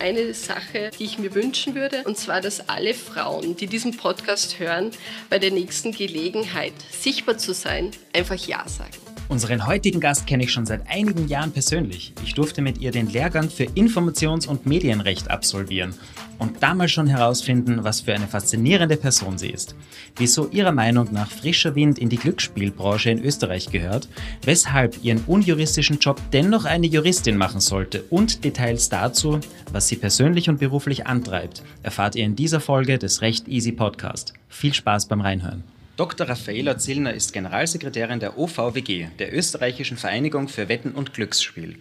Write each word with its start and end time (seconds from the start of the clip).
eine 0.00 0.34
Sache, 0.34 0.90
die 0.98 1.04
ich 1.04 1.18
mir 1.18 1.34
wünschen 1.34 1.74
würde, 1.74 2.02
und 2.04 2.16
zwar, 2.16 2.40
dass 2.40 2.68
alle 2.68 2.94
Frauen, 2.94 3.56
die 3.56 3.66
diesen 3.66 3.96
Podcast 3.96 4.58
hören, 4.58 4.90
bei 5.30 5.38
der 5.38 5.50
nächsten 5.50 5.92
Gelegenheit 5.92 6.74
sichtbar 6.90 7.38
zu 7.38 7.52
sein, 7.54 7.90
einfach 8.12 8.36
Ja 8.36 8.68
sagen. 8.68 9.07
Unseren 9.28 9.66
heutigen 9.66 10.00
Gast 10.00 10.26
kenne 10.26 10.44
ich 10.44 10.52
schon 10.52 10.64
seit 10.64 10.88
einigen 10.88 11.28
Jahren 11.28 11.52
persönlich. 11.52 12.14
Ich 12.24 12.32
durfte 12.32 12.62
mit 12.62 12.78
ihr 12.78 12.92
den 12.92 13.10
Lehrgang 13.10 13.50
für 13.50 13.64
Informations- 13.64 14.46
und 14.46 14.64
Medienrecht 14.64 15.30
absolvieren 15.30 15.92
und 16.38 16.62
damals 16.62 16.92
schon 16.92 17.08
herausfinden, 17.08 17.84
was 17.84 18.00
für 18.00 18.14
eine 18.14 18.26
faszinierende 18.26 18.96
Person 18.96 19.36
sie 19.36 19.50
ist. 19.50 19.74
Wieso 20.16 20.48
ihrer 20.48 20.72
Meinung 20.72 21.12
nach 21.12 21.30
frischer 21.30 21.74
Wind 21.74 21.98
in 21.98 22.08
die 22.08 22.16
Glücksspielbranche 22.16 23.10
in 23.10 23.22
Österreich 23.22 23.70
gehört, 23.70 24.08
weshalb 24.44 25.04
ihren 25.04 25.22
unjuristischen 25.26 25.98
Job 25.98 26.18
dennoch 26.32 26.64
eine 26.64 26.86
Juristin 26.86 27.36
machen 27.36 27.60
sollte 27.60 28.04
und 28.08 28.44
Details 28.44 28.88
dazu, 28.88 29.40
was 29.72 29.88
sie 29.88 29.96
persönlich 29.96 30.48
und 30.48 30.58
beruflich 30.58 31.06
antreibt, 31.06 31.62
erfahrt 31.82 32.16
ihr 32.16 32.24
in 32.24 32.34
dieser 32.34 32.60
Folge 32.60 32.98
des 32.98 33.20
Recht 33.20 33.46
Easy 33.46 33.72
Podcast. 33.72 34.32
Viel 34.48 34.72
Spaß 34.72 35.06
beim 35.06 35.20
Reinhören. 35.20 35.64
Dr. 35.98 36.28
Raffaela 36.28 36.78
Zillner 36.78 37.12
ist 37.12 37.32
Generalsekretärin 37.32 38.20
der 38.20 38.38
OVWG, 38.38 39.08
der 39.18 39.34
Österreichischen 39.34 39.96
Vereinigung 39.96 40.46
für 40.46 40.68
Wetten 40.68 40.92
und 40.92 41.12
Glücksspiel. 41.12 41.74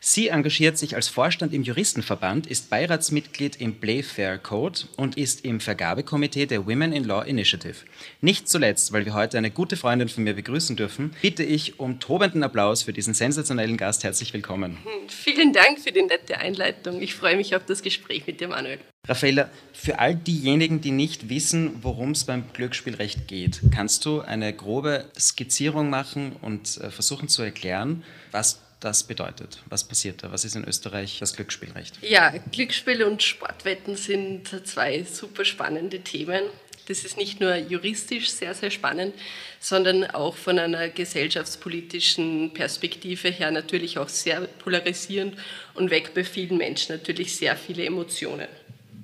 Sie 0.00 0.28
engagiert 0.28 0.78
sich 0.78 0.94
als 0.94 1.08
Vorstand 1.08 1.54
im 1.54 1.62
Juristenverband, 1.62 2.46
ist 2.46 2.70
Beiratsmitglied 2.70 3.56
im 3.60 3.80
Playfair 3.80 4.38
Code 4.38 4.80
und 4.96 5.16
ist 5.16 5.44
im 5.44 5.60
Vergabekomitee 5.60 6.46
der 6.46 6.66
Women 6.66 6.92
in 6.92 7.04
Law 7.04 7.22
Initiative. 7.22 7.76
Nicht 8.20 8.48
zuletzt, 8.48 8.92
weil 8.92 9.04
wir 9.04 9.14
heute 9.14 9.38
eine 9.38 9.50
gute 9.50 9.76
Freundin 9.76 10.08
von 10.08 10.24
mir 10.24 10.34
begrüßen 10.34 10.76
dürfen, 10.76 11.14
bitte 11.22 11.42
ich 11.42 11.80
um 11.80 11.98
tobenden 11.98 12.42
Applaus 12.42 12.82
für 12.82 12.92
diesen 12.92 13.14
sensationellen 13.14 13.76
Gast. 13.76 14.04
Herzlich 14.04 14.32
willkommen. 14.32 14.78
Vielen 15.08 15.52
Dank 15.52 15.80
für 15.80 15.92
die 15.92 16.02
nette 16.02 16.38
Einleitung. 16.38 17.00
Ich 17.00 17.14
freue 17.14 17.36
mich 17.36 17.56
auf 17.56 17.64
das 17.64 17.82
Gespräch 17.82 18.26
mit 18.26 18.40
dir, 18.40 18.48
Manuel. 18.48 18.78
Raffaella, 19.08 19.50
für 19.72 20.00
all 20.00 20.16
diejenigen, 20.16 20.80
die 20.80 20.90
nicht 20.90 21.28
wissen, 21.28 21.82
worum 21.82 22.10
es 22.10 22.24
beim 22.24 22.44
Glücksspielrecht 22.52 23.28
geht, 23.28 23.60
kannst 23.72 24.04
du 24.04 24.20
eine 24.20 24.52
grobe 24.52 25.04
Skizzierung 25.16 25.90
machen 25.90 26.34
und 26.42 26.78
äh, 26.78 26.90
versuchen 26.90 27.28
zu 27.28 27.42
erklären, 27.42 28.02
was 28.32 28.65
das 28.80 29.04
bedeutet. 29.04 29.62
Was 29.66 29.84
passiert 29.84 30.22
da? 30.22 30.32
Was 30.32 30.44
ist 30.44 30.54
in 30.54 30.64
Österreich 30.64 31.18
das 31.18 31.34
Glücksspielrecht? 31.34 31.98
Ja, 32.02 32.32
Glücksspiel 32.52 33.02
und 33.04 33.22
Sportwetten 33.22 33.96
sind 33.96 34.48
zwei 34.66 35.02
super 35.04 35.44
spannende 35.44 36.00
Themen. 36.00 36.42
Das 36.86 37.04
ist 37.04 37.16
nicht 37.16 37.40
nur 37.40 37.56
juristisch 37.56 38.30
sehr, 38.30 38.54
sehr 38.54 38.70
spannend, 38.70 39.14
sondern 39.58 40.04
auch 40.04 40.36
von 40.36 40.58
einer 40.58 40.88
gesellschaftspolitischen 40.88 42.52
Perspektive 42.52 43.28
her 43.28 43.50
natürlich 43.50 43.98
auch 43.98 44.08
sehr 44.08 44.42
polarisierend 44.42 45.36
und 45.74 45.90
weckt 45.90 46.14
bei 46.14 46.22
vielen 46.22 46.58
Menschen 46.58 46.96
natürlich 46.96 47.36
sehr 47.36 47.56
viele 47.56 47.84
Emotionen. 47.84 48.46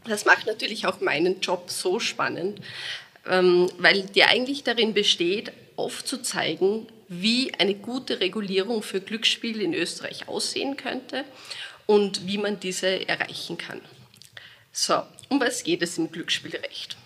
Das 0.05 0.25
macht 0.25 0.47
natürlich 0.47 0.87
auch 0.87 1.01
meinen 1.01 1.41
Job 1.41 1.71
so 1.71 1.99
spannend, 1.99 2.61
ähm, 3.29 3.69
weil 3.79 4.03
der 4.03 4.29
eigentlich 4.29 4.63
darin 4.63 4.95
besteht, 4.95 5.53
aufzuzeigen, 5.77 6.87
wie 7.21 7.53
eine 7.55 7.75
gute 7.75 8.21
Regulierung 8.21 8.83
für 8.83 9.01
Glücksspiel 9.01 9.61
in 9.61 9.75
Österreich 9.75 10.29
aussehen 10.29 10.77
könnte 10.77 11.25
und 11.87 12.27
wie 12.27 12.39
man 12.39 12.61
diese 12.61 13.09
erreichen 13.09 13.59
kann. 13.59 13.81
So, 14.73 15.03
um 15.29 15.41
was 15.41 15.65
geht 15.65 15.83
es 15.83 15.99
im 15.99 16.11
Glücksspielrecht? 16.11 16.97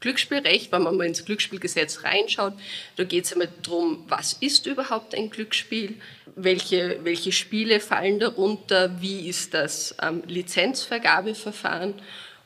Glücksspielrecht, 0.00 0.70
wenn 0.70 0.82
man 0.82 0.96
mal 0.96 1.06
ins 1.06 1.24
Glücksspielgesetz 1.24 2.04
reinschaut, 2.04 2.54
da 2.96 3.04
geht 3.04 3.24
es 3.24 3.32
einmal 3.32 3.48
darum, 3.62 4.04
was 4.08 4.34
ist 4.34 4.66
überhaupt 4.66 5.14
ein 5.14 5.30
Glücksspiel, 5.30 5.96
welche, 6.36 7.00
welche 7.02 7.32
Spiele 7.32 7.80
fallen 7.80 8.20
darunter, 8.20 9.00
wie 9.00 9.28
ist 9.28 9.54
das 9.54 9.96
ähm, 10.00 10.22
Lizenzvergabeverfahren 10.28 11.94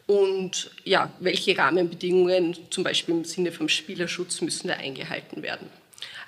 und 0.07 0.71
ja, 0.85 1.13
welche 1.21 1.57
Rahmenbedingungen, 1.57 2.57
zum 2.71 2.85
Beispiel 2.85 3.17
im 3.17 3.25
Sinne 3.25 3.53
vom 3.53 3.69
Spielerschutz, 3.69 4.41
müssen 4.41 4.69
da 4.69 4.75
eingehalten 4.75 5.43
werden. 5.43 5.69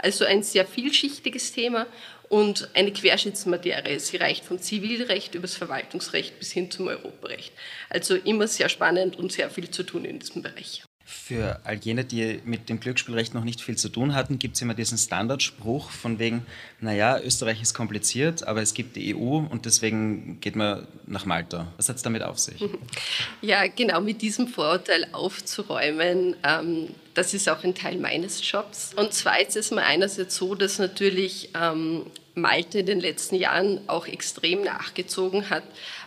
Also 0.04 0.26
ein 0.26 0.42
sehr 0.42 0.66
vielschichtiges 0.66 1.52
Thema 1.52 1.86
und 2.28 2.68
eine 2.74 2.92
Querschnittsmaterie. 2.92 3.98
Sie 3.98 4.18
reicht 4.18 4.44
vom 4.44 4.60
Zivilrecht 4.60 5.34
über 5.34 5.46
das 5.46 5.56
Verwaltungsrecht 5.56 6.38
bis 6.38 6.52
hin 6.52 6.70
zum 6.70 6.88
Europarecht. 6.88 7.54
Also 7.88 8.14
immer 8.14 8.46
sehr 8.46 8.68
spannend 8.68 9.16
und 9.16 9.32
sehr 9.32 9.48
viel 9.48 9.70
zu 9.70 9.82
tun 9.82 10.04
in 10.04 10.18
diesem 10.18 10.42
Bereich. 10.42 10.84
Für 11.22 11.60
all 11.64 11.76
jene, 11.76 12.04
die 12.04 12.40
mit 12.44 12.68
dem 12.68 12.80
Glücksspielrecht 12.80 13.32
noch 13.34 13.44
nicht 13.44 13.62
viel 13.62 13.76
zu 13.76 13.88
tun 13.88 14.14
hatten, 14.14 14.38
gibt 14.38 14.56
es 14.56 14.62
immer 14.62 14.74
diesen 14.74 14.98
Standardspruch 14.98 15.88
von 15.90 16.18
wegen, 16.18 16.44
naja, 16.80 17.18
Österreich 17.18 17.62
ist 17.62 17.72
kompliziert, 17.72 18.46
aber 18.46 18.60
es 18.60 18.74
gibt 18.74 18.96
die 18.96 19.14
EU 19.14 19.38
und 19.38 19.64
deswegen 19.64 20.38
geht 20.40 20.54
man 20.54 20.86
nach 21.06 21.24
Malta. 21.24 21.72
Was 21.78 21.88
hat 21.88 21.96
es 21.96 22.02
damit 22.02 22.22
auf 22.22 22.38
sich? 22.38 22.62
Ja, 23.40 23.66
genau 23.66 24.00
mit 24.00 24.22
diesem 24.22 24.48
Vorurteil 24.48 25.06
aufzuräumen, 25.12 26.36
ähm, 26.42 26.88
das 27.14 27.34
ist 27.34 27.48
auch 27.48 27.62
ein 27.62 27.74
Teil 27.74 27.98
meines 27.98 28.40
Jobs. 28.50 28.92
Und 28.94 29.12
zwar 29.12 29.40
ist 29.40 29.56
es 29.56 29.70
mal 29.70 29.84
einerseits 29.84 30.36
so, 30.36 30.54
dass 30.54 30.78
natürlich 30.78 31.50
ähm, 31.54 32.06
Malte 32.34 32.80
in 32.80 32.86
den 32.86 33.00
letzten 33.00 33.36
Jahren 33.36 33.80
auch 33.88 34.06
extrem 34.06 34.62
nachgezogen 34.62 35.50
hat, 35.50 35.62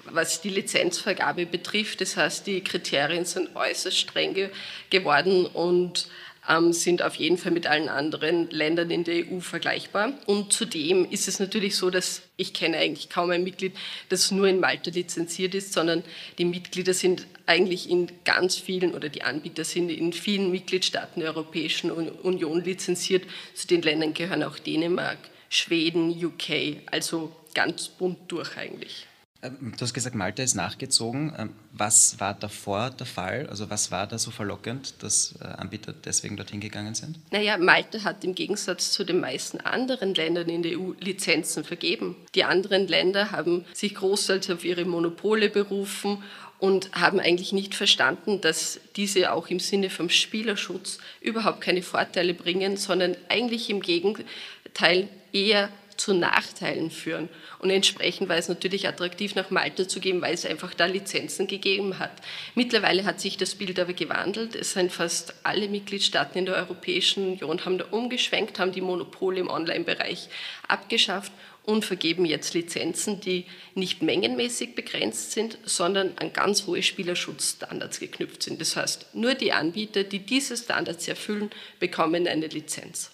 was 0.05 0.41
die 0.41 0.49
Lizenzvergabe 0.49 1.45
betrifft. 1.45 2.01
Das 2.01 2.17
heißt, 2.17 2.47
die 2.47 2.61
Kriterien 2.61 3.25
sind 3.25 3.55
äußerst 3.55 3.97
streng 3.97 4.33
ge 4.33 4.49
geworden 4.89 5.45
und 5.45 6.07
ähm, 6.49 6.73
sind 6.73 7.01
auf 7.01 7.15
jeden 7.15 7.37
Fall 7.37 7.51
mit 7.51 7.67
allen 7.67 7.89
anderen 7.89 8.49
Ländern 8.49 8.89
in 8.89 9.03
der 9.03 9.25
EU 9.25 9.39
vergleichbar. 9.39 10.13
Und 10.25 10.53
zudem 10.53 11.05
ist 11.09 11.27
es 11.27 11.39
natürlich 11.39 11.75
so, 11.75 11.89
dass 11.89 12.21
ich 12.37 12.53
kenne 12.53 12.77
eigentlich 12.77 13.09
kaum 13.09 13.31
ein 13.31 13.43
Mitglied, 13.43 13.73
das 14.09 14.31
nur 14.31 14.47
in 14.47 14.59
Malta 14.59 14.91
lizenziert 14.91 15.55
ist, 15.55 15.73
sondern 15.73 16.03
die 16.37 16.45
Mitglieder 16.45 16.93
sind 16.93 17.25
eigentlich 17.45 17.89
in 17.89 18.11
ganz 18.23 18.55
vielen 18.55 18.93
oder 18.93 19.09
die 19.09 19.23
Anbieter 19.23 19.63
sind 19.63 19.89
in 19.89 20.13
vielen 20.13 20.51
Mitgliedstaaten 20.51 21.21
der 21.21 21.29
Europäischen 21.29 21.91
Union 21.91 22.63
lizenziert. 22.63 23.23
Zu 23.53 23.67
den 23.67 23.81
Ländern 23.81 24.13
gehören 24.13 24.43
auch 24.43 24.59
Dänemark, 24.59 25.17
Schweden, 25.49 26.11
UK, 26.23 26.81
also 26.91 27.31
ganz 27.53 27.87
bunt 27.87 28.19
durch 28.31 28.57
eigentlich. 28.57 29.07
Ähm, 29.43 29.73
du 29.77 29.81
hast 29.81 29.93
gesagt, 29.93 30.15
Malta 30.15 30.43
ist 30.43 30.55
nachgezogen. 30.55 31.33
Ähm, 31.37 31.49
was 31.71 32.19
war 32.19 32.33
davor 32.33 32.89
der 32.89 33.05
Fall? 33.05 33.47
Also 33.49 33.69
was 33.69 33.91
war 33.91 34.07
da 34.07 34.17
so 34.17 34.31
verlockend, 34.31 34.95
dass 35.03 35.35
äh, 35.41 35.45
Anbieter 35.45 35.93
deswegen 35.93 36.37
dorthin 36.37 36.59
gegangen 36.59 36.95
sind? 36.95 37.19
Naja, 37.31 37.57
Malta 37.57 38.03
hat 38.03 38.23
im 38.23 38.33
Gegensatz 38.33 38.91
zu 38.91 39.03
den 39.03 39.19
meisten 39.19 39.59
anderen 39.59 40.15
Ländern 40.15 40.49
in 40.49 40.63
der 40.63 40.79
EU 40.79 40.93
Lizenzen 40.99 41.63
vergeben. 41.63 42.15
Die 42.35 42.43
anderen 42.43 42.87
Länder 42.87 43.31
haben 43.31 43.65
sich 43.73 43.95
großteils 43.95 44.49
auf 44.49 44.65
ihre 44.65 44.85
Monopole 44.85 45.49
berufen 45.49 46.23
und 46.59 46.91
haben 46.93 47.19
eigentlich 47.19 47.53
nicht 47.53 47.75
verstanden, 47.75 48.41
dass 48.41 48.79
diese 48.95 49.31
auch 49.31 49.47
im 49.49 49.59
Sinne 49.59 49.91
vom 49.91 50.09
Spielerschutz 50.09 50.97
überhaupt 51.21 51.61
keine 51.61 51.83
Vorteile 51.83 52.33
bringen, 52.33 52.77
sondern 52.77 53.15
eigentlich 53.29 53.69
im 53.69 53.81
Gegenteil 53.81 55.07
eher 55.33 55.69
zu 55.97 56.13
Nachteilen 56.13 56.91
führen. 56.91 57.27
Und 57.59 57.69
entsprechend 57.69 58.29
war 58.29 58.37
es 58.37 58.49
natürlich 58.49 58.87
attraktiv, 58.87 59.35
nach 59.35 59.49
Malta 59.49 59.87
zu 59.87 59.99
gehen, 59.99 60.21
weil 60.21 60.33
es 60.33 60.45
einfach 60.45 60.73
da 60.73 60.85
Lizenzen 60.85 61.47
gegeben 61.47 61.99
hat. 61.99 62.11
Mittlerweile 62.55 63.03
hat 63.03 63.19
sich 63.19 63.37
das 63.37 63.55
Bild 63.55 63.79
aber 63.79 63.93
gewandelt. 63.93 64.55
Es 64.55 64.73
sind 64.73 64.91
fast 64.91 65.33
alle 65.43 65.67
Mitgliedstaaten 65.67 66.37
in 66.37 66.45
der 66.45 66.55
Europäischen 66.55 67.31
Union 67.31 67.65
haben 67.65 67.77
da 67.77 67.85
umgeschwenkt, 67.91 68.59
haben 68.59 68.71
die 68.71 68.81
Monopole 68.81 69.39
im 69.39 69.49
Online-Bereich 69.49 70.29
abgeschafft 70.67 71.31
und 71.63 71.83
vergeben 71.83 72.25
jetzt 72.25 72.53
Lizenzen, 72.53 73.19
die 73.19 73.45
nicht 73.75 74.01
mengenmäßig 74.01 74.73
begrenzt 74.73 75.33
sind, 75.33 75.57
sondern 75.65 76.13
an 76.17 76.31
ganz 76.31 76.65
hohe 76.65 76.81
Spielerschutzstandards 76.81 77.99
geknüpft 77.99 78.43
sind. 78.43 78.61
Das 78.61 78.77
heißt, 78.77 79.13
nur 79.15 79.33
die 79.33 79.51
Anbieter, 79.51 80.05
die 80.05 80.19
diese 80.19 80.55
Standards 80.55 81.07
erfüllen, 81.09 81.49
bekommen 81.79 82.25
eine 82.25 82.47
Lizenz. 82.47 83.11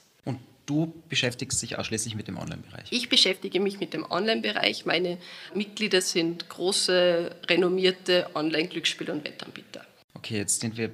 Du 0.65 0.93
beschäftigst 1.09 1.61
dich 1.61 1.77
ausschließlich 1.77 2.15
mit 2.15 2.27
dem 2.27 2.37
Online-Bereich. 2.37 2.87
Ich 2.91 3.09
beschäftige 3.09 3.59
mich 3.59 3.79
mit 3.79 3.93
dem 3.93 4.09
Online-Bereich. 4.09 4.85
Meine 4.85 5.17
Mitglieder 5.53 5.99
sind 6.01 6.47
große, 6.47 7.35
renommierte 7.49 8.29
Online-Glücksspiel- 8.33 9.11
und 9.11 9.25
Wettanbieter. 9.25 9.85
Okay, 10.13 10.37
jetzt 10.37 10.61
sind 10.61 10.77
wir 10.77 10.91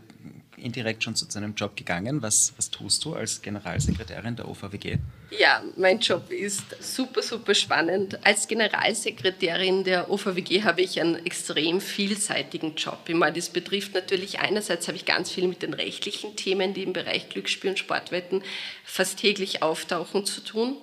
indirekt 0.60 1.04
schon 1.04 1.16
zu 1.16 1.26
deinem 1.26 1.56
Job 1.56 1.76
gegangen. 1.76 2.22
Was, 2.22 2.54
was 2.58 2.70
tust 2.70 3.04
du 3.06 3.14
als 3.14 3.42
Generalsekretärin 3.42 4.36
der 4.36 4.48
OVWG? 4.48 4.98
Ja, 5.32 5.64
mein 5.78 6.00
Job 6.00 6.32
ist 6.32 6.64
super, 6.80 7.22
super 7.22 7.54
spannend. 7.54 8.26
Als 8.26 8.48
Generalsekretärin 8.48 9.84
der 9.84 10.10
OVWG 10.10 10.64
habe 10.64 10.82
ich 10.82 11.00
einen 11.00 11.26
extrem 11.26 11.82
vielseitigen 11.82 12.76
Job. 12.76 13.00
Ich 13.08 13.34
das 13.34 13.50
betrifft 13.50 13.94
natürlich 13.94 14.40
einerseits 14.40 14.88
habe 14.88 14.98
ich 14.98 15.06
ganz 15.06 15.30
viel 15.30 15.48
mit 15.48 15.62
den 15.62 15.74
rechtlichen 15.74 16.36
Themen, 16.36 16.74
die 16.74 16.84
im 16.84 16.94
Bereich 16.94 17.30
Glücksspiel 17.30 17.72
und 17.72 17.80
Sportwetten 17.80 18.42
fast 18.84 19.20
täglich 19.20 19.62
auftauchen, 19.62 20.26
zu 20.26 20.42
tun. 20.42 20.78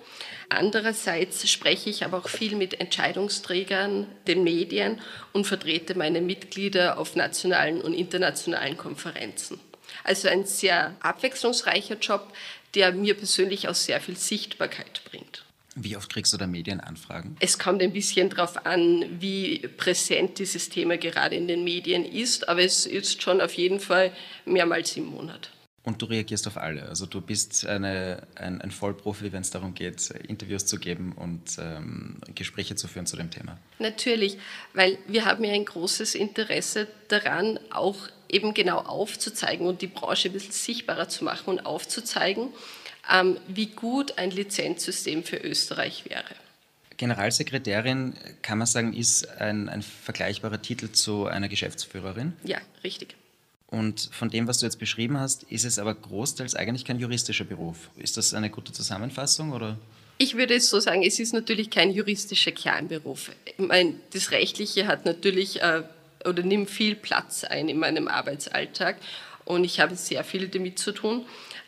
Andererseits 0.49 1.49
spreche 1.49 1.89
ich 1.89 2.05
aber 2.05 2.19
auch 2.19 2.29
viel 2.29 2.55
mit 2.55 2.79
Entscheidungsträgern, 2.79 4.07
den 4.27 4.43
Medien 4.43 5.01
und 5.33 5.45
vertrete 5.45 5.95
meine 5.95 6.21
Mitglieder 6.21 6.97
auf 6.97 7.15
nationalen 7.17 7.81
und 7.81 7.93
internationalen 7.93 8.77
Konferenzen. 8.77 9.59
Also 10.03 10.27
ein 10.27 10.45
sehr 10.45 10.95
abwechslungsreicher 11.01 11.97
Job, 11.97 12.33
der 12.75 12.91
mir 12.91 13.15
persönlich 13.15 13.67
auch 13.67 13.75
sehr 13.75 13.99
viel 14.01 14.17
Sichtbarkeit 14.17 15.01
bringt. 15.05 15.43
Wie 15.79 15.95
oft 15.95 16.11
kriegst 16.11 16.33
du 16.33 16.37
da 16.37 16.47
Medienanfragen? 16.47 17.37
Es 17.39 17.59
kommt 17.59 17.83
ein 17.83 17.93
bisschen 17.93 18.31
darauf 18.31 18.65
an, 18.65 19.05
wie 19.19 19.59
präsent 19.59 20.39
dieses 20.39 20.69
Thema 20.69 20.97
gerade 20.97 21.35
in 21.35 21.47
den 21.47 21.63
Medien 21.63 22.03
ist, 22.03 22.49
aber 22.49 22.63
es 22.63 22.87
ist 22.87 23.21
schon 23.21 23.41
auf 23.41 23.53
jeden 23.53 23.79
Fall 23.79 24.11
mehrmals 24.45 24.97
im 24.97 25.05
Monat. 25.05 25.51
Und 25.83 26.01
du 26.01 26.07
reagierst 26.07 26.47
auf 26.47 26.57
alle. 26.57 26.89
Also 26.89 27.05
du 27.05 27.21
bist 27.21 27.65
eine, 27.65 28.23
ein, 28.35 28.59
ein 28.59 28.71
Vollprofi, 28.71 29.31
wenn 29.31 29.41
es 29.41 29.51
darum 29.51 29.73
geht, 29.73 30.09
Interviews 30.27 30.65
zu 30.65 30.79
geben 30.79 31.13
und 31.13 31.57
ähm, 31.59 32.17
Gespräche 32.35 32.75
zu 32.75 32.89
führen 32.89 33.05
zu 33.05 33.15
dem 33.15 33.29
Thema. 33.31 33.57
Natürlich, 33.79 34.37
weil 34.73 34.97
wir 35.07 35.25
haben 35.25 35.43
ja 35.45 35.53
ein 35.53 35.63
großes 35.63 36.15
Interesse 36.15 36.87
daran, 37.07 37.57
auch 37.69 38.09
eben 38.29 38.53
genau 38.53 38.79
aufzuzeigen 38.79 39.67
und 39.67 39.81
die 39.81 39.87
Branche 39.87 40.29
ein 40.29 40.33
bisschen 40.33 40.51
sichtbarer 40.51 41.09
zu 41.09 41.23
machen 41.23 41.49
und 41.49 41.65
aufzuzeigen, 41.65 42.49
ähm, 43.11 43.37
wie 43.47 43.67
gut 43.67 44.17
ein 44.17 44.31
Lizenzsystem 44.31 45.23
für 45.23 45.37
Österreich 45.37 46.05
wäre. 46.09 46.35
Generalsekretärin, 46.97 48.15
kann 48.41 48.57
man 48.57 48.67
sagen, 48.67 48.93
ist 48.93 49.29
ein, 49.39 49.69
ein 49.69 49.83
vergleichbarer 49.83 50.61
Titel 50.61 50.91
zu 50.91 51.27
einer 51.27 51.47
Geschäftsführerin? 51.47 52.33
Ja, 52.43 52.57
richtig. 52.83 53.15
Und 53.67 54.09
von 54.11 54.29
dem, 54.29 54.47
was 54.47 54.59
du 54.59 54.65
jetzt 54.65 54.79
beschrieben 54.79 55.19
hast, 55.19 55.43
ist 55.43 55.65
es 55.65 55.77
aber 55.77 55.93
großteils 55.93 56.55
eigentlich 56.55 56.85
kein 56.85 56.99
juristischer 56.99 57.43
Beruf. 57.43 57.89
Ist 57.97 58.17
das 58.17 58.33
eine 58.33 58.49
gute 58.49 58.71
Zusammenfassung 58.71 59.51
oder? 59.51 59.77
Ich 60.19 60.35
würde 60.35 60.55
es 60.55 60.69
so 60.69 60.79
sagen, 60.79 61.03
es 61.03 61.19
ist 61.19 61.33
natürlich 61.33 61.69
kein 61.69 61.91
juristischer 61.91 62.51
Kernberuf. 62.51 63.31
Ich 63.45 63.59
meine, 63.59 63.95
das 64.13 64.31
Rechtliche 64.31 64.87
hat 64.87 65.05
natürlich 65.05 65.61
äh, 65.61 65.83
oder 66.25 66.43
nimmt 66.43 66.69
viel 66.69 66.95
Platz 66.95 67.43
ein 67.43 67.69
in 67.69 67.79
meinem 67.79 68.07
Arbeitsalltag 68.07 68.97
und 69.45 69.63
ich 69.63 69.79
habe 69.79 69.95
sehr 69.95 70.23
viel 70.23 70.47
damit 70.47 70.79
zu 70.79 70.91
tun. 70.91 71.25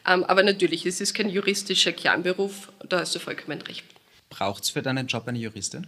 Ähm, 0.07 0.23
aber 0.23 0.43
natürlich, 0.43 0.85
es 0.85 1.01
ist 1.01 1.13
kein 1.13 1.29
juristischer 1.29 1.91
Kernberuf, 1.91 2.71
da 2.87 2.99
hast 2.99 3.15
du 3.15 3.19
vollkommen 3.19 3.61
recht. 3.61 3.85
Braucht 4.29 4.63
es 4.63 4.69
für 4.69 4.81
deinen 4.81 5.07
Job 5.07 5.27
eine 5.27 5.39
Juristin? 5.39 5.87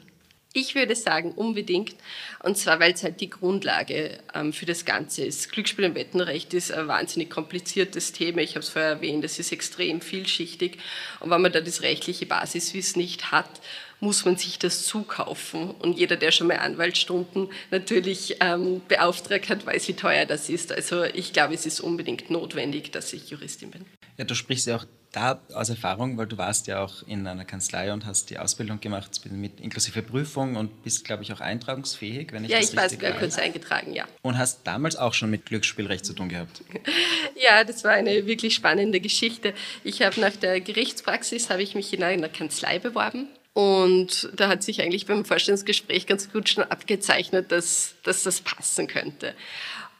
Ich 0.54 0.76
würde 0.76 0.98
sagen, 0.98 1.32
unbedingt. 1.32 1.96
Und 2.44 2.58
zwar, 2.58 2.80
weil 2.82 2.94
es 2.94 3.04
halt 3.04 3.22
die 3.22 3.30
Grundlage 3.30 4.20
ähm, 4.34 4.52
für 4.52 4.66
das 4.66 4.84
Ganze 4.84 5.24
ist. 5.24 5.50
Glücksspiel 5.50 5.86
und 5.86 5.96
Wettenrecht 5.96 6.54
ist 6.54 6.74
ein 6.74 6.90
wahnsinnig 6.90 7.30
kompliziertes 7.30 8.12
Thema. 8.12 8.42
Ich 8.42 8.52
habe 8.52 8.60
es 8.60 8.70
vorher 8.70 8.92
erwähnt, 8.92 9.24
es 9.24 9.40
ist 9.40 9.54
extrem 9.54 10.02
vielschichtig. 10.02 10.78
Und 11.22 11.30
wenn 11.30 11.42
man 11.42 11.54
da 11.54 11.62
das 11.62 11.84
rechtliche 11.84 12.26
Basiswissen 12.26 13.02
nicht 13.02 13.32
hat, 13.32 13.62
muss 14.02 14.26
man 14.26 14.36
sich 14.36 14.60
das 14.60 14.86
zukaufen. 14.86 15.72
Und 15.72 15.98
jeder, 15.98 16.18
der 16.18 16.32
schon 16.32 16.48
mal 16.48 16.58
Anwaltsstunden 16.58 17.50
natürlich 17.70 18.38
ähm, 18.42 18.82
beauftragt 18.88 19.50
hat, 19.50 19.66
weiß, 19.66 19.88
wie 19.88 19.94
teuer 19.94 20.26
das 20.26 20.50
ist. 20.50 20.72
Also 20.74 21.04
ich 21.04 21.32
glaube, 21.34 21.54
es 21.54 21.66
ist 21.66 21.80
unbedingt 21.80 22.30
notwendig, 22.30 22.92
dass 22.92 23.14
ich 23.14 23.30
Juristin 23.30 23.72
bin. 23.72 23.86
Ja, 24.18 24.26
du 24.26 24.36
sprichst 24.36 24.68
ja 24.68 24.78
auch 24.78 24.86
da 25.12 25.42
aus 25.54 25.70
Erfahrung, 25.70 26.18
weil 26.18 26.26
du 26.26 26.38
warst 26.38 26.68
ja 26.68 26.84
auch 26.84 27.06
in 27.06 27.28
einer 27.28 27.46
Kanzlei 27.46 27.92
und 27.92 28.06
hast 28.06 28.30
die 28.30 28.40
Ausbildung 28.40 28.80
gemacht, 28.80 29.22
mit 29.30 29.60
inklusive 29.60 30.02
Prüfung 30.02 30.56
und 30.56 30.84
bist, 30.84 31.06
glaube 31.06 31.24
ich, 31.24 31.34
auch 31.34 31.42
eintragungsfähig, 31.42 32.32
wenn 32.32 32.46
ich 32.46 32.52
ja, 32.52 32.60
das 32.60 32.74
ich 32.74 32.80
richtig 32.80 33.02
war 33.02 33.12
kurz 33.12 33.38
eingetragen, 33.38 33.94
ja. 33.94 34.06
Und 34.22 34.38
hast 34.38 34.66
damals 34.66 34.96
auch 34.96 35.14
schon 35.14 35.30
mit 35.30 35.46
Glücksspielrecht 35.46 36.06
zu 36.06 36.14
tun 36.14 36.30
gehabt. 36.30 36.64
ja, 37.36 37.64
das 37.64 37.84
war 37.84 37.92
eine 37.92 38.26
wirklich 38.26 38.56
spannende 38.56 39.00
Geschichte. 39.00 39.54
Ich 39.84 40.02
habe 40.02 40.20
nach 40.20 40.36
der 40.36 40.62
Gerichtspraxis 40.62 41.50
habe 41.50 41.62
ich 41.62 41.76
mich 41.76 41.94
in 41.94 42.04
einer 42.04 42.30
Kanzlei 42.30 42.80
beworben 42.80 43.28
und 43.54 44.30
da 44.34 44.48
hat 44.48 44.64
sich 44.64 44.82
eigentlich 44.82 45.06
beim 45.06 45.26
Vorstellungsgespräch 45.26 46.08
ganz 46.08 46.32
gut 46.32 46.48
schon 46.48 46.64
abgezeichnet, 46.64 47.52
dass, 47.52 47.96
dass 48.04 48.24
das 48.24 48.42
passen 48.42 48.88
könnte. 48.88 49.34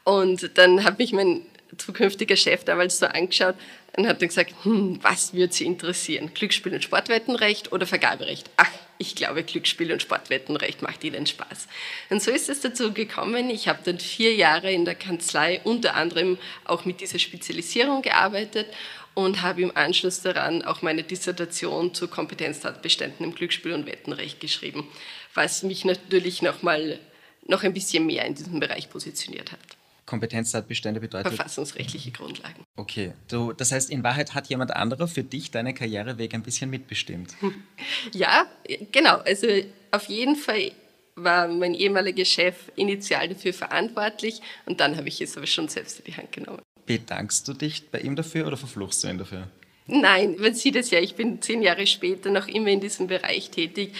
Und 0.04 0.56
dann 0.56 0.84
hat 0.84 0.98
mich 0.98 1.12
mein 1.12 1.42
zukünftiger 1.76 2.36
Chef 2.36 2.64
damals 2.64 2.98
so 2.98 3.06
angeschaut 3.06 3.54
und 3.96 4.06
hat 4.06 4.20
dann 4.20 4.28
gesagt, 4.28 4.54
hm, 4.62 4.98
was 5.02 5.34
würde 5.34 5.52
Sie 5.52 5.66
interessieren? 5.66 6.32
Glücksspiel 6.34 6.74
und 6.74 6.82
Sportwettenrecht 6.82 7.72
oder 7.72 7.86
Vergaberecht? 7.86 8.50
Ach, 8.56 8.70
ich 8.98 9.14
glaube, 9.14 9.42
Glücksspiel 9.42 9.92
und 9.92 10.00
Sportwettenrecht 10.00 10.80
macht 10.80 11.04
Ihnen 11.04 11.26
Spaß. 11.26 11.68
Und 12.08 12.22
so 12.22 12.30
ist 12.30 12.48
es 12.48 12.60
dazu 12.60 12.92
gekommen. 12.92 13.50
Ich 13.50 13.68
habe 13.68 13.80
dann 13.84 13.98
vier 13.98 14.34
Jahre 14.34 14.72
in 14.72 14.84
der 14.84 14.94
Kanzlei 14.94 15.60
unter 15.64 15.94
anderem 15.94 16.38
auch 16.64 16.84
mit 16.84 17.00
dieser 17.00 17.18
Spezialisierung 17.18 18.02
gearbeitet 18.02 18.66
und 19.14 19.42
habe 19.42 19.62
im 19.62 19.76
Anschluss 19.76 20.22
daran 20.22 20.62
auch 20.62 20.82
meine 20.82 21.02
Dissertation 21.02 21.94
zu 21.94 22.08
Kompetenztatbeständen 22.08 23.24
im 23.24 23.34
Glücksspiel 23.34 23.72
und 23.72 23.86
Wettenrecht 23.86 24.40
geschrieben, 24.40 24.88
was 25.34 25.62
mich 25.62 25.84
natürlich 25.84 26.42
noch 26.42 26.62
mal 26.62 26.98
noch 27.46 27.62
ein 27.62 27.74
bisschen 27.74 28.06
mehr 28.06 28.24
in 28.24 28.34
diesem 28.34 28.60
Bereich 28.60 28.88
positioniert 28.88 29.52
hat. 29.52 29.58
Kompetenztatbestände 30.06 31.00
bedeutet? 31.00 31.32
Verfassungsrechtliche 31.32 32.10
Grundlagen. 32.10 32.64
Okay, 32.76 33.12
du, 33.28 33.52
das 33.52 33.72
heißt, 33.72 33.90
in 33.90 34.02
Wahrheit 34.02 34.34
hat 34.34 34.48
jemand 34.48 34.74
anderer 34.74 35.08
für 35.08 35.22
dich 35.22 35.50
deinen 35.50 35.74
Karriereweg 35.74 36.34
ein 36.34 36.42
bisschen 36.42 36.70
mitbestimmt. 36.70 37.34
Ja, 38.12 38.46
genau. 38.90 39.16
Also 39.18 39.46
auf 39.90 40.08
jeden 40.08 40.36
Fall 40.36 40.72
war 41.14 41.48
mein 41.48 41.74
ehemaliger 41.74 42.24
Chef 42.24 42.70
initial 42.74 43.28
dafür 43.28 43.52
verantwortlich 43.52 44.40
und 44.66 44.80
dann 44.80 44.96
habe 44.96 45.08
ich 45.08 45.20
es 45.20 45.36
aber 45.36 45.46
schon 45.46 45.68
selbst 45.68 46.00
in 46.00 46.04
die 46.06 46.16
Hand 46.16 46.32
genommen. 46.32 46.62
Bedankst 46.86 47.46
du 47.48 47.52
dich 47.52 47.90
bei 47.90 48.00
ihm 48.00 48.16
dafür 48.16 48.46
oder 48.46 48.56
verfluchst 48.56 49.04
du 49.04 49.08
ihn 49.08 49.18
dafür? 49.18 49.48
Nein, 49.86 50.36
man 50.38 50.54
sieht 50.54 50.76
es 50.76 50.90
ja, 50.90 51.00
ich 51.00 51.14
bin 51.14 51.42
zehn 51.42 51.62
Jahre 51.62 51.86
später 51.86 52.30
noch 52.30 52.48
immer 52.48 52.68
in 52.68 52.80
diesem 52.80 53.08
Bereich 53.08 53.50
tätig 53.50 53.94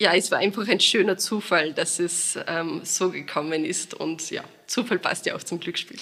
ja, 0.00 0.14
es 0.14 0.30
war 0.30 0.38
einfach 0.38 0.68
ein 0.68 0.80
schöner 0.80 1.16
Zufall, 1.16 1.72
dass 1.72 1.98
es 1.98 2.38
ähm, 2.46 2.80
so 2.84 3.10
gekommen 3.10 3.64
ist. 3.64 3.94
Und 3.94 4.30
ja, 4.30 4.44
Zufall 4.66 4.98
passt 4.98 5.26
ja 5.26 5.34
auch 5.34 5.42
zum 5.42 5.58
Glücksspiel. 5.58 5.98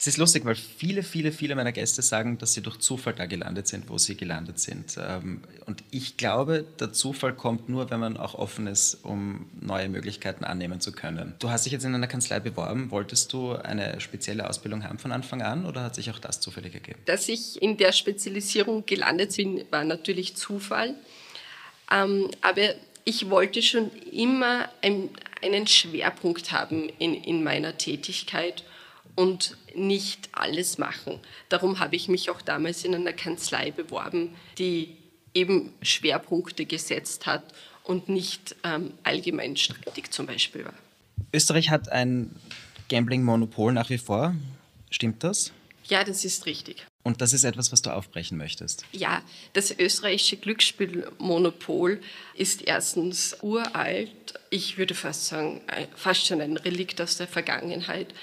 Es 0.00 0.06
ist 0.06 0.16
lustig, 0.16 0.46
weil 0.46 0.54
viele, 0.54 1.02
viele, 1.02 1.30
viele 1.30 1.54
meiner 1.54 1.72
Gäste 1.72 2.00
sagen, 2.00 2.38
dass 2.38 2.54
sie 2.54 2.62
durch 2.62 2.78
Zufall 2.78 3.12
da 3.12 3.26
gelandet 3.26 3.68
sind, 3.68 3.90
wo 3.90 3.98
sie 3.98 4.16
gelandet 4.16 4.58
sind. 4.58 4.96
Ähm, 4.98 5.42
und 5.66 5.84
ich 5.90 6.16
glaube, 6.16 6.64
der 6.80 6.94
Zufall 6.94 7.34
kommt 7.34 7.68
nur, 7.68 7.90
wenn 7.90 8.00
man 8.00 8.16
auch 8.16 8.34
offen 8.34 8.66
ist, 8.66 8.94
um 9.02 9.50
neue 9.60 9.90
Möglichkeiten 9.90 10.42
annehmen 10.44 10.80
zu 10.80 10.92
können. 10.92 11.34
Du 11.38 11.50
hast 11.50 11.66
dich 11.66 11.74
jetzt 11.74 11.84
in 11.84 11.94
einer 11.94 12.06
Kanzlei 12.06 12.40
beworben. 12.40 12.90
Wolltest 12.90 13.30
du 13.34 13.52
eine 13.52 14.00
spezielle 14.00 14.48
Ausbildung 14.48 14.84
haben 14.84 14.98
von 14.98 15.12
Anfang 15.12 15.42
an 15.42 15.66
oder 15.66 15.82
hat 15.82 15.96
sich 15.96 16.10
auch 16.10 16.18
das 16.18 16.40
zufällig 16.40 16.72
ergeben? 16.72 16.98
Dass 17.04 17.28
ich 17.28 17.60
in 17.60 17.76
der 17.76 17.92
Spezialisierung 17.92 18.86
gelandet 18.86 19.36
bin, 19.36 19.66
war 19.68 19.84
natürlich 19.84 20.34
Zufall. 20.34 20.94
Ähm, 21.92 22.30
aber 22.40 22.74
ich 23.04 23.28
wollte 23.28 23.60
schon 23.60 23.90
immer 24.10 24.66
ein, 24.80 25.10
einen 25.42 25.66
Schwerpunkt 25.66 26.52
haben 26.52 26.88
in 26.88 27.44
meiner 27.44 27.76
Tätigkeit 27.76 28.64
und 29.14 29.56
nicht 29.74 30.28
alles 30.32 30.78
machen. 30.78 31.20
Darum 31.48 31.78
habe 31.80 31.96
ich 31.96 32.08
mich 32.08 32.30
auch 32.30 32.40
damals 32.40 32.84
in 32.84 32.94
einer 32.94 33.12
Kanzlei 33.12 33.70
beworben, 33.70 34.34
die 34.58 34.96
eben 35.34 35.72
Schwerpunkte 35.82 36.66
gesetzt 36.66 37.26
hat 37.26 37.44
und 37.84 38.08
nicht 38.08 38.56
ähm, 38.64 38.92
allgemein 39.02 39.56
streitig 39.56 40.10
zum 40.10 40.26
Beispiel 40.26 40.64
war. 40.64 40.74
Österreich 41.32 41.70
hat 41.70 41.88
ein 41.90 42.34
Gambling-Monopol 42.88 43.72
nach 43.72 43.90
wie 43.90 43.98
vor. 43.98 44.34
Stimmt 44.90 45.22
das? 45.22 45.52
Ja, 45.84 46.04
das 46.04 46.24
ist 46.24 46.46
richtig. 46.46 46.86
Und 47.02 47.22
das 47.22 47.32
ist 47.32 47.44
etwas, 47.44 47.72
was 47.72 47.80
du 47.82 47.90
aufbrechen 47.90 48.36
möchtest? 48.36 48.84
Ja, 48.92 49.22
das 49.54 49.76
österreichische 49.76 50.36
Glücksspielmonopol 50.36 52.00
ist 52.34 52.62
erstens 52.62 53.36
uralt. 53.42 54.34
Ich 54.50 54.76
würde 54.76 54.94
fast 54.94 55.26
sagen, 55.26 55.62
fast 55.96 56.26
schon 56.26 56.40
ein 56.40 56.56
Relikt 56.58 57.00
aus 57.00 57.16
der 57.16 57.26
Vergangenheit 57.26 58.14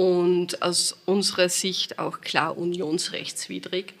und 0.00 0.62
aus 0.62 0.96
unserer 1.04 1.50
Sicht 1.50 1.98
auch 1.98 2.22
klar 2.22 2.56
unionsrechtswidrig. 2.56 3.92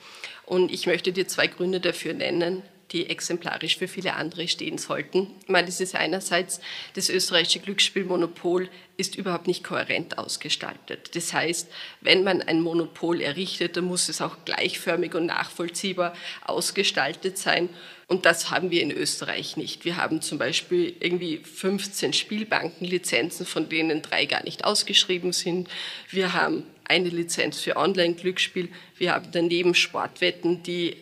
Und 0.46 0.72
ich 0.72 0.86
möchte 0.86 1.12
dir 1.12 1.28
zwei 1.28 1.46
Gründe 1.46 1.78
dafür 1.78 2.14
nennen 2.14 2.62
die 2.92 3.08
exemplarisch 3.08 3.76
für 3.76 3.88
viele 3.88 4.14
andere 4.14 4.48
stehen 4.48 4.78
sollten. 4.78 5.28
Ich 5.42 5.48
meine, 5.48 5.66
das 5.66 5.80
ist 5.80 5.94
einerseits, 5.94 6.60
das 6.94 7.08
österreichische 7.08 7.60
Glücksspielmonopol 7.60 8.68
ist 8.96 9.16
überhaupt 9.16 9.46
nicht 9.46 9.64
kohärent 9.64 10.18
ausgestaltet. 10.18 11.14
Das 11.14 11.32
heißt, 11.32 11.70
wenn 12.00 12.24
man 12.24 12.42
ein 12.42 12.60
Monopol 12.60 13.20
errichtet, 13.20 13.76
dann 13.76 13.84
muss 13.84 14.08
es 14.08 14.20
auch 14.20 14.44
gleichförmig 14.44 15.14
und 15.14 15.26
nachvollziehbar 15.26 16.14
ausgestaltet 16.44 17.38
sein. 17.38 17.70
Und 18.08 18.26
das 18.26 18.50
haben 18.50 18.70
wir 18.72 18.82
in 18.82 18.90
Österreich 18.90 19.56
nicht. 19.56 19.84
Wir 19.84 19.96
haben 19.96 20.20
zum 20.20 20.36
Beispiel 20.36 20.96
irgendwie 20.98 21.38
15 21.38 22.12
Spielbankenlizenzen, 22.12 23.46
von 23.46 23.68
denen 23.68 24.02
drei 24.02 24.26
gar 24.26 24.42
nicht 24.42 24.64
ausgeschrieben 24.64 25.32
sind. 25.32 25.68
Wir 26.10 26.32
haben 26.32 26.64
eine 26.84 27.08
Lizenz 27.08 27.60
für 27.60 27.76
Online-Glücksspiel. 27.76 28.68
Wir 28.96 29.14
haben 29.14 29.28
daneben 29.30 29.76
Sportwetten, 29.76 30.64
die 30.64 30.96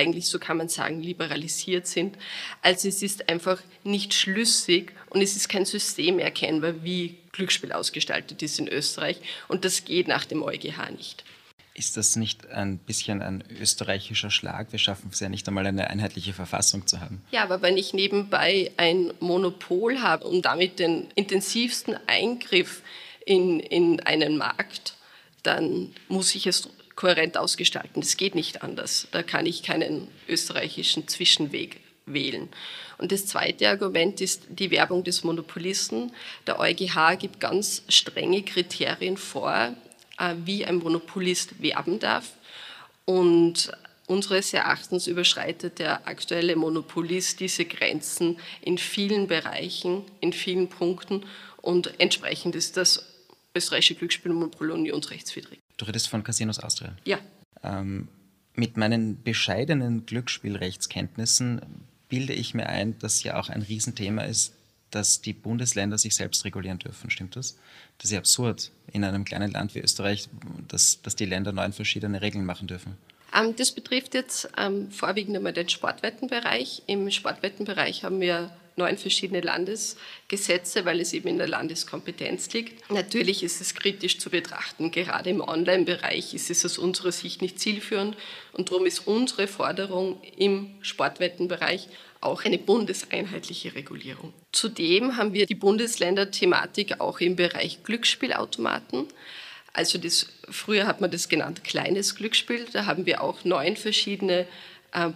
eigentlich, 0.00 0.26
so 0.26 0.38
kann 0.38 0.56
man 0.56 0.68
sagen, 0.68 1.02
liberalisiert 1.02 1.86
sind. 1.86 2.16
Also 2.62 2.88
es 2.88 3.02
ist 3.02 3.28
einfach 3.28 3.62
nicht 3.84 4.14
schlüssig 4.14 4.92
und 5.10 5.20
es 5.20 5.36
ist 5.36 5.48
kein 5.48 5.66
System 5.66 6.18
erkennbar, 6.18 6.82
wie 6.82 7.18
Glücksspiel 7.32 7.72
ausgestaltet 7.72 8.42
ist 8.42 8.58
in 8.58 8.66
Österreich. 8.68 9.20
Und 9.48 9.64
das 9.64 9.84
geht 9.84 10.08
nach 10.08 10.24
dem 10.24 10.42
EuGH 10.42 10.90
nicht. 10.96 11.24
Ist 11.74 11.96
das 11.96 12.16
nicht 12.16 12.48
ein 12.50 12.78
bisschen 12.78 13.22
ein 13.22 13.44
österreichischer 13.60 14.30
Schlag? 14.30 14.72
Wir 14.72 14.78
schaffen 14.78 15.10
es 15.12 15.20
ja 15.20 15.28
nicht 15.28 15.46
einmal, 15.46 15.66
eine 15.66 15.88
einheitliche 15.88 16.32
Verfassung 16.32 16.86
zu 16.86 17.00
haben. 17.00 17.22
Ja, 17.30 17.42
aber 17.42 17.62
wenn 17.62 17.76
ich 17.76 17.94
nebenbei 17.94 18.72
ein 18.76 19.12
Monopol 19.20 20.00
habe 20.00 20.26
und 20.26 20.44
damit 20.44 20.78
den 20.78 21.06
intensivsten 21.14 21.96
Eingriff 22.06 22.82
in, 23.24 23.60
in 23.60 24.00
einen 24.00 24.36
Markt, 24.36 24.96
dann 25.42 25.94
muss 26.08 26.34
ich 26.34 26.46
es 26.46 26.68
kohärent 27.00 27.38
ausgestalten. 27.38 28.02
Das 28.02 28.18
geht 28.18 28.34
nicht 28.34 28.62
anders. 28.62 29.08
Da 29.10 29.22
kann 29.22 29.46
ich 29.46 29.62
keinen 29.62 30.08
österreichischen 30.28 31.08
Zwischenweg 31.08 31.80
wählen. 32.04 32.50
Und 32.98 33.10
das 33.10 33.24
zweite 33.24 33.70
Argument 33.70 34.20
ist 34.20 34.42
die 34.50 34.70
Werbung 34.70 35.02
des 35.02 35.24
Monopolisten. 35.24 36.12
Der 36.46 36.60
EuGH 36.60 37.16
gibt 37.18 37.40
ganz 37.40 37.84
strenge 37.88 38.42
Kriterien 38.42 39.16
vor, 39.16 39.74
äh, 40.18 40.34
wie 40.44 40.66
ein 40.66 40.76
Monopolist 40.76 41.62
werben 41.62 42.00
darf. 42.00 42.32
Und 43.06 43.72
unseres 44.06 44.52
Erachtens 44.52 45.06
überschreitet 45.06 45.78
der 45.78 46.06
aktuelle 46.06 46.54
Monopolist 46.54 47.40
diese 47.40 47.64
Grenzen 47.64 48.38
in 48.60 48.76
vielen 48.76 49.26
Bereichen, 49.26 50.04
in 50.20 50.34
vielen 50.34 50.68
Punkten. 50.68 51.24
Und 51.62 51.98
entsprechend 51.98 52.54
ist 52.54 52.76
das 52.76 53.06
österreichische 53.54 53.94
Glücksspielmonopol 53.94 54.70
unionsrechtswidrig. 54.70 55.59
Du 55.80 55.86
redest 55.86 56.08
von 56.08 56.22
Casinos 56.22 56.58
Austria? 56.58 56.94
Ja. 57.06 57.18
Ähm, 57.62 58.08
mit 58.54 58.76
meinen 58.76 59.22
bescheidenen 59.22 60.04
Glücksspielrechtskenntnissen 60.04 61.62
bilde 62.10 62.34
ich 62.34 62.52
mir 62.52 62.66
ein, 62.66 62.98
dass 62.98 63.22
ja 63.22 63.40
auch 63.40 63.48
ein 63.48 63.62
Riesenthema 63.62 64.24
ist, 64.24 64.52
dass 64.90 65.22
die 65.22 65.32
Bundesländer 65.32 65.96
sich 65.96 66.14
selbst 66.14 66.44
regulieren 66.44 66.78
dürfen. 66.78 67.08
Stimmt 67.08 67.34
das? 67.34 67.56
Das 67.96 68.06
ist 68.06 68.10
ja 68.10 68.18
absurd 68.18 68.72
in 68.92 69.04
einem 69.04 69.24
kleinen 69.24 69.52
Land 69.52 69.74
wie 69.74 69.78
Österreich, 69.78 70.28
dass, 70.68 71.00
dass 71.00 71.16
die 71.16 71.24
Länder 71.24 71.52
neun 71.52 71.72
verschiedene 71.72 72.20
Regeln 72.20 72.44
machen 72.44 72.68
dürfen. 72.68 72.98
Ähm, 73.34 73.56
das 73.56 73.72
betrifft 73.72 74.12
jetzt 74.12 74.50
ähm, 74.58 74.90
vorwiegend 74.90 75.34
einmal 75.34 75.54
den 75.54 75.70
Sportwettenbereich. 75.70 76.82
Im 76.88 77.10
Sportwettenbereich 77.10 78.04
haben 78.04 78.20
wir 78.20 78.50
neun 78.76 78.98
verschiedene 78.98 79.40
Landesgesetze, 79.40 80.84
weil 80.84 81.00
es 81.00 81.12
eben 81.12 81.28
in 81.28 81.38
der 81.38 81.48
Landeskompetenz 81.48 82.52
liegt. 82.52 82.90
Natürlich 82.90 83.42
ist 83.42 83.60
es 83.60 83.74
kritisch 83.74 84.18
zu 84.18 84.30
betrachten. 84.30 84.90
Gerade 84.90 85.30
im 85.30 85.40
Online-Bereich 85.40 86.34
ist 86.34 86.50
es 86.50 86.64
aus 86.64 86.78
unserer 86.78 87.12
Sicht 87.12 87.42
nicht 87.42 87.60
zielführend. 87.60 88.16
Und 88.52 88.70
darum 88.70 88.86
ist 88.86 89.06
unsere 89.06 89.46
Forderung 89.46 90.20
im 90.36 90.70
Sportwettenbereich 90.82 91.88
auch 92.20 92.44
eine 92.44 92.58
bundeseinheitliche 92.58 93.74
Regulierung. 93.74 94.32
Zudem 94.52 95.16
haben 95.16 95.32
wir 95.32 95.46
die 95.46 95.54
Bundesländer-Thematik 95.54 97.00
auch 97.00 97.20
im 97.20 97.36
Bereich 97.36 97.82
Glücksspielautomaten. 97.82 99.06
Also 99.72 99.98
das, 99.98 100.26
früher 100.48 100.86
hat 100.86 101.00
man 101.00 101.10
das 101.10 101.28
genannt 101.28 101.64
kleines 101.64 102.16
Glücksspiel. 102.16 102.66
Da 102.72 102.86
haben 102.86 103.06
wir 103.06 103.22
auch 103.22 103.44
neun 103.44 103.76
verschiedene 103.76 104.46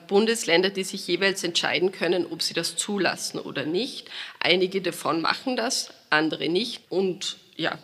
Bundesländer, 0.07 0.71
die 0.71 0.85
sich 0.85 1.07
jeweils 1.07 1.43
entscheiden 1.43 1.91
können, 1.91 2.27
ob 2.27 2.43
sie 2.43 2.55
das 2.55 2.77
zulassen 2.77 3.41
oder 3.41 3.67
nicht. 3.67 4.09
Einige 4.41 4.81
davon 4.81 5.21
machen 5.21 5.57
das, 5.57 5.91
andere 6.11 6.49
nicht. 6.49 6.83
Und 6.91 7.39
ja. 7.57 7.79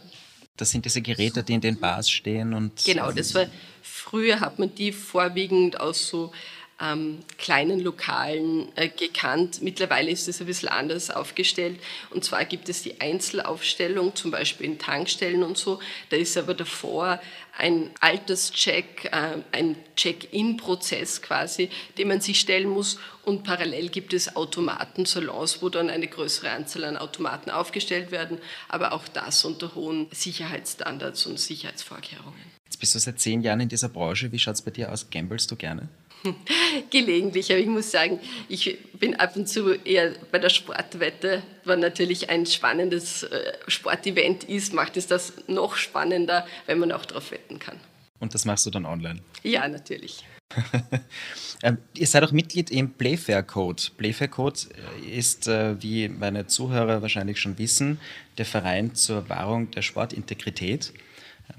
Das 0.57 0.71
sind 0.71 0.85
diese 0.85 1.03
Geräte, 1.03 1.43
die 1.43 1.55
in 1.55 1.61
den 1.61 1.81
Bars 1.81 2.11
stehen 2.11 2.55
und. 2.55 2.85
Genau, 2.85 3.11
das 3.13 3.35
war 3.35 3.47
früher 3.83 4.41
hat 4.41 4.59
man 4.59 4.75
die 4.75 4.93
vorwiegend 4.93 5.81
aus 5.81 6.09
so 6.09 6.33
ähm, 6.81 7.21
kleinen 7.39 7.81
Lokalen 7.81 8.69
äh, 8.77 8.89
gekannt. 8.89 9.63
Mittlerweile 9.63 10.11
ist 10.11 10.29
es 10.29 10.41
ein 10.41 10.47
bisschen 10.47 10.69
anders 10.69 11.11
aufgestellt. 11.11 11.79
Und 12.11 12.25
zwar 12.25 12.45
gibt 12.45 12.69
es 12.69 12.83
die 12.83 13.01
Einzelaufstellung, 13.01 14.15
zum 14.15 14.31
Beispiel 14.31 14.67
in 14.67 14.79
Tankstellen 14.79 15.43
und 15.43 15.59
so. 15.59 15.81
Da 16.09 16.17
ist 16.17 16.37
aber 16.37 16.55
davor 16.55 17.21
ein 17.59 17.91
Alterscheck, 18.01 19.11
äh, 19.13 19.39
ein 19.53 19.77
Check-in-Prozess 19.97 21.21
quasi, 21.21 21.69
den 21.99 22.09
man 22.09 22.21
sich 22.21 22.41
stellen 22.41 22.69
muss. 22.69 22.99
Und 23.25 23.45
parallel 23.45 23.91
gibt 23.91 24.15
es 24.15 24.35
Automatensalons, 24.35 25.61
wo 25.61 25.69
dann 25.69 25.91
eine 25.91 26.09
größere 26.09 26.51
Anzahl 26.51 26.85
an 26.85 26.97
Automaten 26.97 27.51
aufgestellt 27.51 28.11
werden. 28.11 28.39
Aber 28.69 28.93
auch 28.93 29.07
das 29.09 29.45
unter 29.45 29.75
hohen 29.75 30.09
Sicherheitsstandards 30.11 31.27
und 31.27 31.39
Sicherheitsvorkehrungen. 31.39 32.41
Jetzt 32.65 32.79
bist 32.79 32.95
du 32.95 32.99
seit 32.99 33.21
zehn 33.21 33.43
Jahren 33.43 33.61
in 33.61 33.69
dieser 33.69 33.89
Branche. 33.89 34.33
Wie 34.33 34.39
schaut 34.39 34.55
es 34.55 34.63
bei 34.63 34.71
dir 34.71 34.91
aus? 34.91 35.11
Gamblest 35.11 35.51
du 35.51 35.57
gerne? 35.57 35.89
Gelegentlich, 36.91 37.51
aber 37.51 37.61
ich 37.61 37.67
muss 37.67 37.91
sagen, 37.91 38.21
ich 38.49 38.79
bin 38.95 39.15
ab 39.17 39.37
und 39.37 39.49
zu 39.49 39.73
eher 39.73 40.15
bei 40.31 40.39
der 40.39 40.51
Sportwette, 40.51 41.43
wenn 41.65 41.81
natürlich 41.81 42.31
ein 42.31 42.47
spannendes 42.47 43.23
äh, 43.25 43.53
Sportevent 43.69 44.45
ist, 44.45 44.73
macht 44.73 44.97
es 44.97 45.07
das 45.07 45.33
noch 45.47 45.77
spannender, 45.77 46.47
wenn 46.67 46.79
man 46.79 46.93
auch 46.93 47.05
darauf 47.05 47.31
wetten 47.31 47.59
kann. 47.59 47.79
Und 48.19 48.35
das 48.35 48.45
machst 48.45 48.67
du 48.67 48.71
dann 48.71 48.85
online? 48.85 49.21
Ja, 49.43 49.67
natürlich. 49.67 50.25
ähm, 51.63 51.79
ihr 51.95 52.07
seid 52.07 52.25
auch 52.25 52.33
Mitglied 52.33 52.71
im 52.71 52.91
Playfair 52.93 53.43
Code. 53.43 53.83
Playfair 53.97 54.29
Code 54.29 54.59
äh, 55.05 55.19
ist, 55.19 55.47
äh, 55.47 55.81
wie 55.81 56.09
meine 56.09 56.47
Zuhörer 56.47 57.03
wahrscheinlich 57.03 57.41
schon 57.41 57.57
wissen, 57.59 58.01
der 58.37 58.47
Verein 58.47 58.95
zur 58.95 59.29
Wahrung 59.29 59.71
der 59.71 59.83
Sportintegrität. 59.83 60.93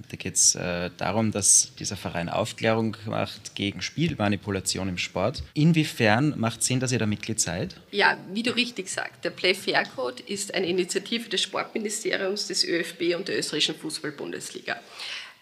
Da 0.09 0.17
geht 0.17 0.35
es 0.35 0.55
äh, 0.55 0.89
darum, 0.97 1.31
dass 1.31 1.73
dieser 1.79 1.97
Verein 1.97 2.29
Aufklärung 2.29 2.97
macht 3.05 3.55
gegen 3.55 3.81
Spielmanipulation 3.81 4.89
im 4.89 4.97
Sport. 4.97 5.43
Inwiefern 5.53 6.33
macht 6.37 6.61
es 6.61 6.67
Sinn, 6.67 6.79
dass 6.79 6.91
ihr 6.91 6.99
da 6.99 7.05
Mitglied 7.05 7.39
seid? 7.39 7.75
Ja, 7.91 8.17
wie 8.33 8.43
du 8.43 8.55
richtig 8.55 8.89
sagst, 8.89 9.23
der 9.23 9.31
Play 9.31 9.53
Fair 9.53 9.83
Code 9.85 10.23
ist 10.23 10.53
eine 10.53 10.67
Initiative 10.67 11.29
des 11.29 11.41
Sportministeriums, 11.41 12.47
des 12.47 12.63
ÖFB 12.63 13.15
und 13.15 13.27
der 13.27 13.39
österreichischen 13.39 13.75
Fußball-Bundesliga. 13.75 14.77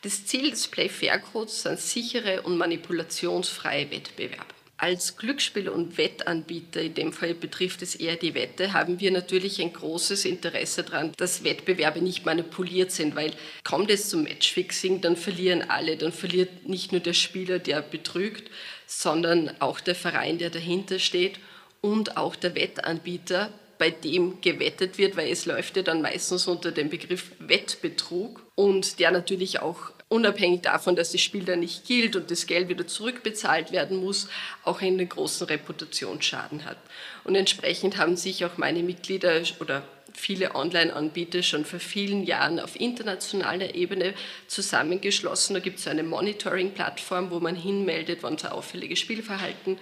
Das 0.02 0.26
Ziel 0.26 0.52
des 0.52 0.68
Play 0.68 0.88
Fair 0.88 1.20
Codes 1.20 1.64
sind 1.64 1.80
sichere 1.80 2.42
und 2.44 2.58
manipulationsfreie 2.58 3.92
Wettbewerbe. 3.92 4.59
Als 4.82 5.18
Glücksspiel- 5.18 5.68
und 5.68 5.98
Wettanbieter, 5.98 6.82
in 6.82 6.94
dem 6.94 7.12
Fall 7.12 7.34
betrifft 7.34 7.82
es 7.82 7.96
eher 7.96 8.16
die 8.16 8.34
Wette, 8.34 8.72
haben 8.72 9.02
wir 9.02 9.12
natürlich 9.12 9.62
ein 9.62 9.74
großes 9.74 10.24
Interesse 10.24 10.84
daran, 10.84 11.12
dass 11.18 11.44
Wettbewerbe 11.44 12.02
nicht 12.02 12.26
manipuliert 12.26 12.94
sind, 12.94 13.14
weil 13.14 13.34
kommt 13.66 13.92
es 13.92 14.08
zum 14.08 14.24
Matchfixing, 14.24 15.02
dann 15.02 15.18
verlieren 15.18 15.70
alle, 15.70 15.98
dann 15.98 16.14
verliert 16.14 16.70
nicht 16.70 16.94
nur 16.94 17.02
der 17.02 17.12
Spieler, 17.12 17.60
der 17.60 17.82
betrügt, 17.82 18.50
sondern 18.88 19.52
auch 19.60 19.82
der 19.82 19.96
Verein, 19.96 20.38
der 20.38 20.50
dahinter 20.50 20.98
steht 20.98 21.42
und 21.82 22.16
auch 22.16 22.38
der 22.38 22.56
Wettanbieter, 22.56 23.52
bei 23.80 23.92
dem 23.92 24.40
gewettet 24.40 24.98
wird, 24.98 25.18
weil 25.18 25.30
es 25.30 25.46
läuft 25.46 25.76
ja 25.76 25.84
dann 25.84 26.02
meistens 26.02 26.48
unter 26.48 26.72
dem 26.72 26.90
Begriff 26.90 27.32
Wettbetrug 27.40 28.46
und 28.56 29.00
der 29.00 29.12
natürlich 29.12 29.62
auch 29.62 29.92
unabhängig 30.10 30.62
davon, 30.62 30.96
dass 30.96 31.12
das 31.12 31.22
Spiel 31.22 31.46
dann 31.46 31.62
nicht 31.62 31.86
gilt 31.86 32.16
und 32.16 32.30
das 32.30 32.48
Geld 32.48 32.68
wieder 32.68 32.86
zurückbezahlt 32.88 33.72
werden 33.72 33.98
muss, 33.98 34.28
auch 34.64 34.82
einen 34.82 35.08
großen 35.08 35.48
Reputationsschaden 35.48 36.66
hat. 36.66 36.78
Und 37.24 37.36
entsprechend 37.36 37.98
haben 37.98 38.18
sich 38.18 38.44
auch 38.44 38.58
meine 38.58 38.84
Mitglieder 38.84 39.42
oder 39.60 39.84
viele 40.14 40.56
Online-Anbieter 40.56 41.44
schon 41.44 41.66
vor 41.66 41.80
vielen 41.80 42.24
Jahren 42.24 42.60
auf 42.60 42.80
internationaler 42.80 43.76
Ebene 43.76 44.14
zusammengeschlossen. 44.48 45.54
Da 45.54 45.60
gibt 45.60 45.80
es 45.80 45.88
eine 45.88 46.04
Monitoring-Plattform, 46.04 47.32
wo 47.32 47.40
man 47.40 47.56
hinmeldet, 47.56 48.20
wann 48.22 48.36
es 48.36 48.46
ein 48.46 48.52
auffälliges 48.52 49.00
Spielverhalten 49.00 49.78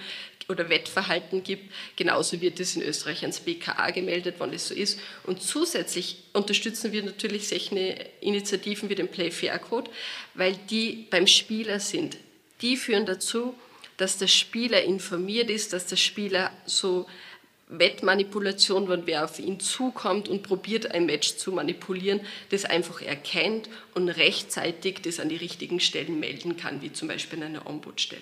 oder 0.49 0.69
Wettverhalten 0.69 1.43
gibt. 1.43 1.71
Genauso 1.95 2.39
wird 2.41 2.59
es 2.59 2.75
in 2.75 2.81
Österreich 2.81 3.21
ans 3.21 3.41
BKA 3.41 3.91
gemeldet, 3.91 4.35
wann 4.37 4.51
das 4.51 4.67
so 4.67 4.73
ist. 4.73 4.99
Und 5.23 5.41
zusätzlich 5.41 6.17
unterstützen 6.33 6.91
wir 6.91 7.03
natürlich 7.03 7.47
solche 7.47 7.95
Initiativen 8.21 8.89
wie 8.89 8.95
den 8.95 9.09
Play 9.09 9.31
Fair 9.31 9.59
Code, 9.59 9.91
weil 10.33 10.55
die 10.69 11.07
beim 11.09 11.27
Spieler 11.27 11.79
sind. 11.79 12.17
Die 12.61 12.77
führen 12.77 13.05
dazu, 13.05 13.55
dass 13.97 14.17
der 14.17 14.27
Spieler 14.27 14.83
informiert 14.83 15.49
ist, 15.49 15.73
dass 15.73 15.87
der 15.87 15.95
Spieler 15.95 16.51
so 16.65 17.07
Wettmanipulation, 17.69 18.87
wenn 18.87 19.05
wer 19.07 19.25
auf 19.25 19.39
ihn 19.39 19.59
zukommt 19.59 20.29
und 20.29 20.43
probiert, 20.43 20.91
ein 20.91 21.05
Match 21.05 21.35
zu 21.35 21.51
manipulieren, 21.51 22.21
das 22.49 22.65
einfach 22.65 23.01
erkennt 23.01 23.69
und 23.93 24.09
rechtzeitig 24.09 25.01
das 25.01 25.19
an 25.19 25.29
die 25.29 25.35
richtigen 25.35 25.79
Stellen 25.79 26.19
melden 26.19 26.55
kann, 26.57 26.81
wie 26.81 26.93
zum 26.93 27.09
Beispiel 27.09 27.39
an 27.39 27.49
einer 27.49 27.67
Ombudsstelle. 27.67 28.21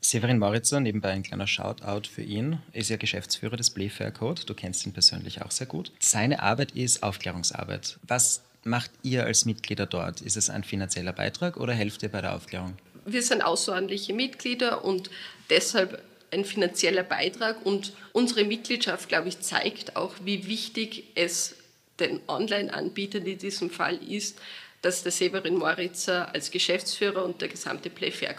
Severin 0.00 0.38
Moritzer, 0.38 0.80
nebenbei 0.80 1.10
ein 1.10 1.22
kleiner 1.22 1.46
Shoutout 1.46 2.08
für 2.08 2.22
ihn, 2.22 2.60
ist 2.72 2.88
ja 2.88 2.96
Geschäftsführer 2.96 3.56
des 3.56 3.70
Playfair 3.70 4.10
Code. 4.10 4.42
Du 4.46 4.54
kennst 4.54 4.86
ihn 4.86 4.92
persönlich 4.92 5.42
auch 5.42 5.50
sehr 5.50 5.66
gut. 5.66 5.92
Seine 5.98 6.42
Arbeit 6.42 6.72
ist 6.72 7.02
Aufklärungsarbeit. 7.02 7.98
Was 8.06 8.42
macht 8.64 8.90
ihr 9.02 9.24
als 9.24 9.44
Mitglieder 9.44 9.86
dort? 9.86 10.20
Ist 10.20 10.36
es 10.36 10.50
ein 10.50 10.64
finanzieller 10.64 11.12
Beitrag 11.12 11.56
oder 11.56 11.74
helft 11.74 12.02
ihr 12.02 12.08
bei 12.10 12.20
der 12.20 12.34
Aufklärung? 12.34 12.76
Wir 13.06 13.22
sind 13.22 13.42
außerordentliche 13.42 14.12
Mitglieder 14.12 14.84
und 14.84 15.10
deshalb 15.50 16.02
ein 16.30 16.44
finanzieller 16.44 17.02
Beitrag. 17.02 17.64
Und 17.64 17.92
unsere 18.12 18.44
Mitgliedschaft, 18.44 19.08
glaube 19.08 19.28
ich, 19.28 19.40
zeigt 19.40 19.96
auch, 19.96 20.14
wie 20.24 20.46
wichtig 20.46 21.04
es 21.14 21.56
den 22.00 22.20
Online-Anbietern 22.28 23.26
in 23.26 23.38
diesem 23.38 23.70
Fall 23.70 23.96
ist, 23.96 24.38
dass 24.82 25.02
der 25.02 25.12
Severin 25.12 25.56
Moritzer 25.56 26.32
als 26.32 26.50
Geschäftsführer 26.50 27.24
und 27.24 27.40
der 27.40 27.48
gesamte 27.48 27.90
Playfair 27.90 28.36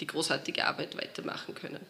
die 0.00 0.06
großartige 0.06 0.64
Arbeit 0.64 0.96
weitermachen 0.96 1.54
können. 1.54 1.80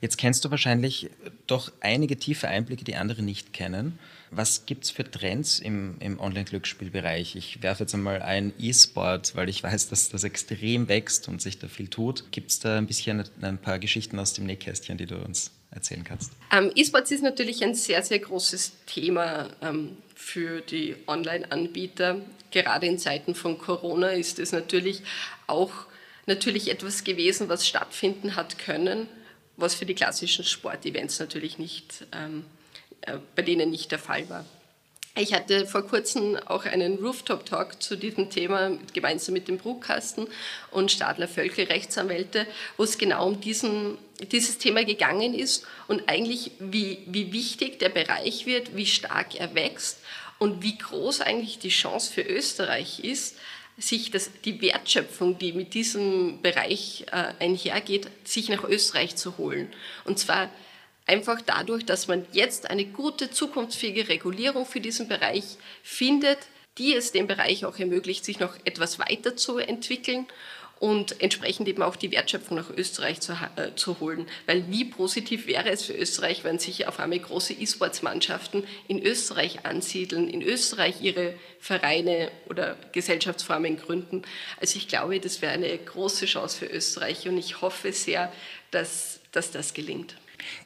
Jetzt 0.00 0.18
kennst 0.18 0.44
du 0.44 0.50
wahrscheinlich 0.50 1.10
doch 1.46 1.72
einige 1.80 2.16
tiefe 2.16 2.48
Einblicke, 2.48 2.84
die 2.84 2.96
andere 2.96 3.22
nicht 3.22 3.52
kennen. 3.52 3.98
Was 4.30 4.66
gibt 4.66 4.84
es 4.84 4.90
für 4.90 5.08
Trends 5.08 5.60
im, 5.60 5.96
im 6.00 6.18
Online-Glücksspielbereich? 6.18 7.36
Ich 7.36 7.62
werfe 7.62 7.84
jetzt 7.84 7.94
einmal 7.94 8.22
ein 8.22 8.52
E-Sport, 8.58 9.36
weil 9.36 9.48
ich 9.48 9.62
weiß, 9.62 9.88
dass 9.88 10.08
das 10.08 10.24
extrem 10.24 10.88
wächst 10.88 11.28
und 11.28 11.40
sich 11.40 11.58
da 11.58 11.68
viel 11.68 11.88
tut. 11.88 12.30
Gibt 12.32 12.50
es 12.50 12.58
da 12.58 12.76
ein 12.76 12.86
bisschen 12.86 13.24
ein 13.40 13.58
paar 13.58 13.78
Geschichten 13.78 14.18
aus 14.18 14.32
dem 14.32 14.46
Nähkästchen, 14.46 14.98
die 14.98 15.06
du 15.06 15.16
uns 15.16 15.52
erzählen 15.70 16.04
kannst? 16.04 16.32
Ähm, 16.52 16.72
E-Sports 16.74 17.10
ist 17.12 17.22
natürlich 17.22 17.62
ein 17.62 17.74
sehr, 17.74 18.02
sehr 18.02 18.18
großes 18.18 18.72
Thema 18.86 19.48
ähm, 19.62 19.96
für 20.14 20.60
die 20.60 20.96
Online-Anbieter. 21.06 22.20
Gerade 22.50 22.86
in 22.86 22.98
Zeiten 22.98 23.34
von 23.34 23.58
Corona 23.58 24.10
ist 24.10 24.38
es 24.38 24.52
natürlich 24.52 25.02
auch 25.46 25.72
natürlich 26.26 26.70
etwas 26.70 27.04
gewesen, 27.04 27.48
was 27.48 27.66
stattfinden 27.66 28.34
hat 28.34 28.58
können 28.58 29.08
was 29.56 29.74
für 29.74 29.86
die 29.86 29.94
klassischen 29.94 30.44
Sportevents 30.44 31.18
natürlich 31.18 31.58
nicht, 31.58 32.06
ähm, 32.12 32.44
äh, 33.02 33.18
bei 33.34 33.42
denen 33.42 33.70
nicht 33.70 33.90
der 33.90 33.98
Fall 33.98 34.28
war. 34.28 34.44
Ich 35.18 35.32
hatte 35.32 35.66
vor 35.66 35.86
kurzem 35.86 36.36
auch 36.44 36.66
einen 36.66 36.98
Rooftop-Talk 36.98 37.82
zu 37.82 37.96
diesem 37.96 38.28
Thema 38.28 38.76
gemeinsam 38.92 39.32
mit 39.32 39.48
dem 39.48 39.56
Bruckkasten 39.56 40.28
und 40.70 40.92
Stadler 40.92 41.26
Völkel 41.26 41.64
Rechtsanwälte, 41.64 42.46
wo 42.76 42.82
es 42.82 42.98
genau 42.98 43.26
um 43.26 43.40
diesen, 43.40 43.96
dieses 44.30 44.58
Thema 44.58 44.84
gegangen 44.84 45.32
ist 45.32 45.64
und 45.88 46.06
eigentlich 46.10 46.50
wie, 46.58 46.98
wie 47.06 47.32
wichtig 47.32 47.78
der 47.78 47.88
Bereich 47.88 48.44
wird, 48.44 48.76
wie 48.76 48.84
stark 48.84 49.36
er 49.36 49.54
wächst 49.54 50.00
und 50.38 50.62
wie 50.62 50.76
groß 50.76 51.22
eigentlich 51.22 51.58
die 51.58 51.70
Chance 51.70 52.12
für 52.12 52.20
Österreich 52.20 53.00
ist, 53.00 53.38
sich 53.78 54.10
das, 54.10 54.30
die 54.44 54.60
Wertschöpfung, 54.60 55.38
die 55.38 55.52
mit 55.52 55.74
diesem 55.74 56.40
Bereich 56.40 57.06
äh, 57.12 57.32
einhergeht, 57.44 58.08
sich 58.24 58.48
nach 58.48 58.64
Österreich 58.64 59.16
zu 59.16 59.36
holen. 59.36 59.70
Und 60.04 60.18
zwar 60.18 60.50
einfach 61.06 61.40
dadurch, 61.40 61.84
dass 61.84 62.08
man 62.08 62.26
jetzt 62.32 62.70
eine 62.70 62.86
gute, 62.86 63.30
zukunftsfähige 63.30 64.08
Regulierung 64.08 64.66
für 64.66 64.80
diesen 64.80 65.08
Bereich 65.08 65.56
findet, 65.82 66.38
die 66.78 66.94
es 66.94 67.12
dem 67.12 67.26
Bereich 67.26 67.64
auch 67.64 67.78
ermöglicht, 67.78 68.24
sich 68.24 68.38
noch 68.38 68.56
etwas 68.64 68.98
weiter 68.98 69.36
zu 69.36 69.58
entwickeln 69.58 70.26
und 70.78 71.22
entsprechend 71.22 71.68
eben 71.68 71.82
auch 71.82 71.96
die 71.96 72.12
Wertschöpfung 72.12 72.56
nach 72.56 72.70
Österreich 72.70 73.20
zu, 73.20 73.32
äh, 73.32 73.74
zu 73.76 73.98
holen. 74.00 74.26
Weil 74.44 74.70
wie 74.70 74.84
positiv 74.84 75.46
wäre 75.46 75.70
es 75.70 75.84
für 75.84 75.94
Österreich, 75.94 76.44
wenn 76.44 76.58
sich 76.58 76.86
auf 76.86 77.00
einmal 77.00 77.18
große 77.18 77.54
E-Sports-Mannschaften 77.54 78.64
in 78.86 79.02
Österreich 79.02 79.64
ansiedeln, 79.64 80.28
in 80.28 80.42
Österreich 80.42 81.00
ihre 81.00 81.34
Vereine 81.60 82.30
oder 82.48 82.76
Gesellschaftsformen 82.92 83.78
gründen. 83.78 84.22
Also 84.60 84.76
ich 84.76 84.86
glaube, 84.86 85.18
das 85.18 85.40
wäre 85.40 85.52
eine 85.52 85.76
große 85.76 86.26
Chance 86.26 86.58
für 86.58 86.66
Österreich 86.66 87.26
und 87.26 87.38
ich 87.38 87.62
hoffe 87.62 87.92
sehr, 87.92 88.30
dass, 88.70 89.20
dass 89.32 89.50
das 89.50 89.72
gelingt. 89.72 90.16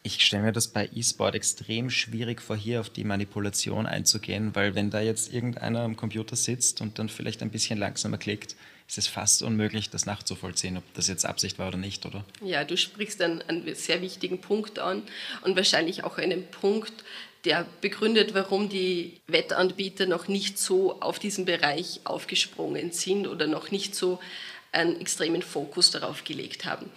Ich 0.03 0.25
stelle 0.25 0.43
mir 0.43 0.53
das 0.53 0.69
bei 0.69 0.91
E-Sport 0.93 1.35
extrem 1.37 1.89
schwierig 1.91 2.43
vor, 2.43 2.57
hier 2.57 2.81
auf 2.81 2.91
die 2.91 3.05
Manipulation 3.05 3.87
einzugehen, 3.87 4.55
weil 4.55 4.75
wenn 4.75 4.91
da 4.91 5.01
jetzt 5.01 5.33
irgendeiner 5.33 5.81
am 5.81 5.97
Computer 5.97 6.37
sitzt 6.37 6.81
und 6.81 6.99
dann 6.99 7.09
vielleicht 7.09 7.43
ein 7.43 7.51
bisschen 7.51 7.79
langsamer 7.79 8.19
klickt, 8.19 8.57
ist 8.91 8.99
es 8.99 9.07
fast 9.07 9.43
unmöglich, 9.45 9.89
das 9.89 10.05
nachzuvollziehen, 10.05 10.77
ob 10.77 10.83
das 10.95 11.07
jetzt 11.07 11.25
Absicht 11.25 11.61
war 11.61 11.69
oder 11.69 11.77
nicht, 11.77 12.07
oder? 12.07 12.25
Ja, 12.43 12.65
du 12.65 12.77
sprichst 12.77 13.21
dann 13.21 13.41
einen 13.43 13.73
sehr 13.77 14.03
wichtigen 14.03 14.41
Punkt 14.41 14.81
an 14.81 15.05
und 15.43 15.55
wahrscheinlich 15.55 16.03
auch 16.03 16.19
einen 16.19 16.45
Punkt, 16.49 16.93
der 17.45 17.67
begründet, 17.81 18.35
warum 18.35 18.69
die 18.69 19.21
Wettanbieter 19.29 20.07
noch 20.07 20.27
nicht 20.27 20.59
so 20.59 21.01
auf 21.01 21.21
diesen 21.21 21.45
Bereich 21.45 22.01
aufgesprungen 22.03 22.91
sind 22.91 23.29
oder 23.29 23.47
noch 23.47 23.71
nicht 23.71 23.95
so 23.95 24.19
einen 24.73 25.01
extremen 25.01 25.43
Fokus 25.43 25.93
darauf 25.93 26.25
gelegt 26.25 26.65
haben. 26.65 26.91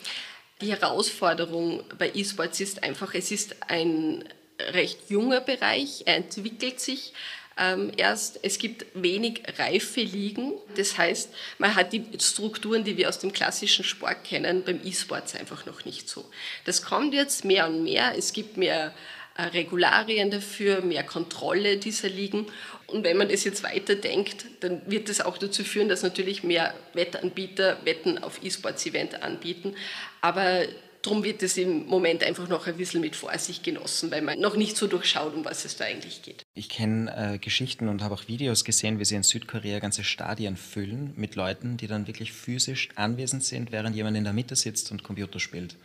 Die 0.61 0.71
Herausforderung 0.71 1.83
bei 1.99 2.11
E-Sports 2.13 2.59
ist 2.59 2.81
einfach, 2.81 3.13
es 3.13 3.29
ist 3.29 3.55
ein 3.69 4.23
recht 4.59 5.11
junger 5.11 5.41
Bereich, 5.41 6.03
er 6.05 6.15
entwickelt 6.15 6.79
sich 6.79 7.13
ähm, 7.57 7.91
erst. 7.97 8.39
Es 8.43 8.57
gibt 8.57 8.85
wenig 8.93 9.43
reife 9.57 10.01
Ligen, 10.01 10.53
das 10.75 10.97
heißt, 10.97 11.33
man 11.57 11.75
hat 11.75 11.93
die 11.93 12.05
Strukturen, 12.19 12.83
die 12.83 12.97
wir 12.97 13.09
aus 13.09 13.19
dem 13.19 13.33
klassischen 13.33 13.85
Sport 13.85 14.23
kennen, 14.23 14.63
beim 14.63 14.79
E-Sports 14.83 15.35
einfach 15.35 15.65
noch 15.65 15.85
nicht 15.85 16.09
so. 16.09 16.25
Das 16.65 16.81
kommt 16.81 17.13
jetzt 17.13 17.45
mehr 17.45 17.67
und 17.67 17.83
mehr, 17.83 18.13
es 18.17 18.33
gibt 18.33 18.57
mehr 18.57 18.93
äh, 19.35 19.43
Regularien 19.43 20.29
dafür, 20.29 20.81
mehr 20.81 21.03
Kontrolle 21.03 21.77
dieser 21.77 22.09
Ligen. 22.09 22.47
Und 22.85 23.03
wenn 23.03 23.17
man 23.17 23.29
das 23.29 23.43
jetzt 23.43 23.63
weiterdenkt, 23.63 24.45
dann 24.59 24.81
wird 24.85 25.09
das 25.09 25.21
auch 25.21 25.39
dazu 25.39 25.63
führen, 25.63 25.89
dass 25.89 26.03
natürlich 26.03 26.43
mehr 26.43 26.75
Wettanbieter 26.93 27.77
Wetten 27.83 28.19
auf 28.19 28.43
E-Sports-Event 28.43 29.23
anbieten. 29.23 29.75
Aber 30.21 30.63
darum 31.03 31.23
wird 31.23 31.43
es 31.43 31.57
im 31.57 31.85
Moment 31.85 32.23
einfach 32.23 32.47
noch 32.47 32.65
ein 32.65 32.77
bisschen 32.77 33.01
mit 33.01 33.15
Vorsicht 33.15 33.63
genossen, 33.63 34.09
weil 34.09 34.21
man 34.21 34.39
noch 34.39 34.55
nicht 34.55 34.75
so 34.75 34.87
durchschaut, 34.87 35.35
um 35.35 35.45
was 35.45 35.65
es 35.65 35.75
da 35.75 35.85
eigentlich 35.85 36.21
geht. 36.23 36.43
Ich 36.55 36.69
kenne 36.69 37.33
äh, 37.35 37.37
Geschichten 37.37 37.89
und 37.89 38.01
habe 38.01 38.15
auch 38.15 38.27
Videos 38.27 38.63
gesehen, 38.63 38.99
wie 38.99 39.05
sie 39.05 39.15
in 39.15 39.23
Südkorea 39.23 39.79
ganze 39.79 40.03
Stadien 40.03 40.57
füllen 40.57 41.13
mit 41.15 41.35
Leuten, 41.35 41.77
die 41.77 41.87
dann 41.87 42.07
wirklich 42.07 42.33
physisch 42.33 42.89
anwesend 42.95 43.43
sind, 43.43 43.71
während 43.71 43.95
jemand 43.95 44.17
in 44.17 44.23
der 44.23 44.33
Mitte 44.33 44.55
sitzt 44.55 44.91
und 44.91 45.03
Computer 45.03 45.39
spielt. 45.39 45.75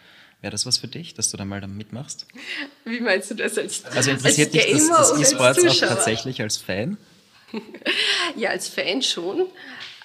Wäre 0.40 0.52
das 0.52 0.66
was 0.66 0.78
für 0.78 0.87
dich, 0.87 1.14
dass 1.14 1.31
du 1.31 1.37
da 1.37 1.44
mal 1.44 1.61
da 1.61 1.66
mitmachst? 1.66 2.26
Wie 2.85 3.00
meinst 3.00 3.31
du 3.31 3.35
das 3.35 3.59
als 3.59 3.85
Also 3.87 4.12
interessiert 4.12 4.54
dich 4.54 4.70
das, 4.70 4.88
das 4.88 5.20
E-Sports 5.20 5.66
auch 5.66 5.88
tatsächlich 5.88 6.40
als 6.40 6.57
Fan? 6.59 6.96
ja, 8.37 8.50
als 8.50 8.68
Fan 8.68 9.02
schon. 9.02 9.46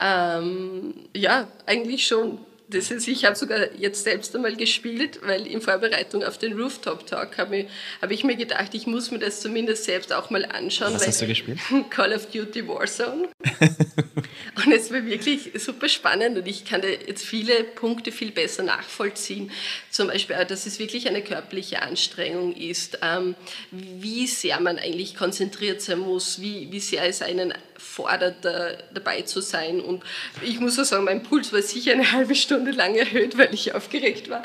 Ähm, 0.02 0.96
ja, 1.16 1.48
eigentlich 1.68 2.08
schon. 2.08 2.40
Das 2.74 2.92
ist, 2.92 3.08
ich 3.08 3.26
habe 3.26 3.36
sogar 3.36 3.74
jetzt 3.78 4.04
selbst 4.04 4.36
einmal 4.36 4.56
gespielt, 4.56 5.20
weil 5.24 5.46
in 5.48 5.62
Vorbereitung 5.62 6.24
auf 6.24 6.38
den 6.38 6.60
Rooftop 6.60 7.06
Talk 7.06 7.38
habe 7.38 7.58
ich, 7.58 7.68
hab 8.02 8.12
ich, 8.12 8.24
mir 8.24 8.36
gedacht, 8.36 8.74
ich 8.74 8.88
muss 8.88 9.12
mir 9.12 9.20
das 9.20 9.42
zumindest 9.42 9.84
selbst 9.84 10.12
auch 10.12 10.30
mal 10.30 10.46
anschauen. 10.46 10.94
Was 10.94 11.08
hast 11.08 11.22
du 11.22 11.28
gespielt? 11.28 11.60
Call 11.90 12.14
of 12.14 12.28
Duty 12.28 12.68
Warzone. 12.68 13.30
und 14.66 14.72
es 14.72 14.92
war 14.92 15.06
wirklich 15.06 15.52
super 15.56 15.88
spannend 15.88 16.38
und 16.38 16.48
ich 16.48 16.66
kann 16.66 16.82
da 16.82 16.88
jetzt 16.88 17.24
viele 17.24 17.64
Punkte 17.64 18.12
viel 18.12 18.32
besser 18.32 18.64
nachvollziehen. 18.64 19.52
Zum 19.90 20.08
Beispiel, 20.08 20.36
dass 20.48 20.66
es 20.66 20.80
wirklich 20.80 21.08
eine 21.08 21.22
körperliche 21.22 21.82
Anstrengung 21.82 22.56
ist, 22.56 23.00
ähm, 23.02 23.36
wie 23.72 24.28
sehr 24.28 24.60
man 24.60 24.80
eigentlich 24.80 25.16
konzentriert 25.16 25.82
sein 25.82 26.00
muss, 26.00 26.42
wie, 26.42 26.72
wie 26.72 26.80
sehr 26.80 27.06
es 27.06 27.22
einen 27.22 27.54
fordert, 27.84 28.44
da, 28.44 28.72
dabei 28.94 29.22
zu 29.22 29.42
sein. 29.42 29.82
Und 29.82 30.04
ich 30.42 30.60
muss 30.60 30.80
auch 30.80 30.86
sagen, 30.86 31.06
mein 31.06 31.24
Puls 31.24 31.54
war 31.54 31.62
sicher 31.62 31.92
eine 31.92 32.12
halbe 32.12 32.36
Stunde 32.36 32.72
lang 32.72 32.96
erhöht, 32.96 33.38
weil 33.38 33.54
ich 33.54 33.76
aufgeregt 33.76 34.30
war 34.30 34.44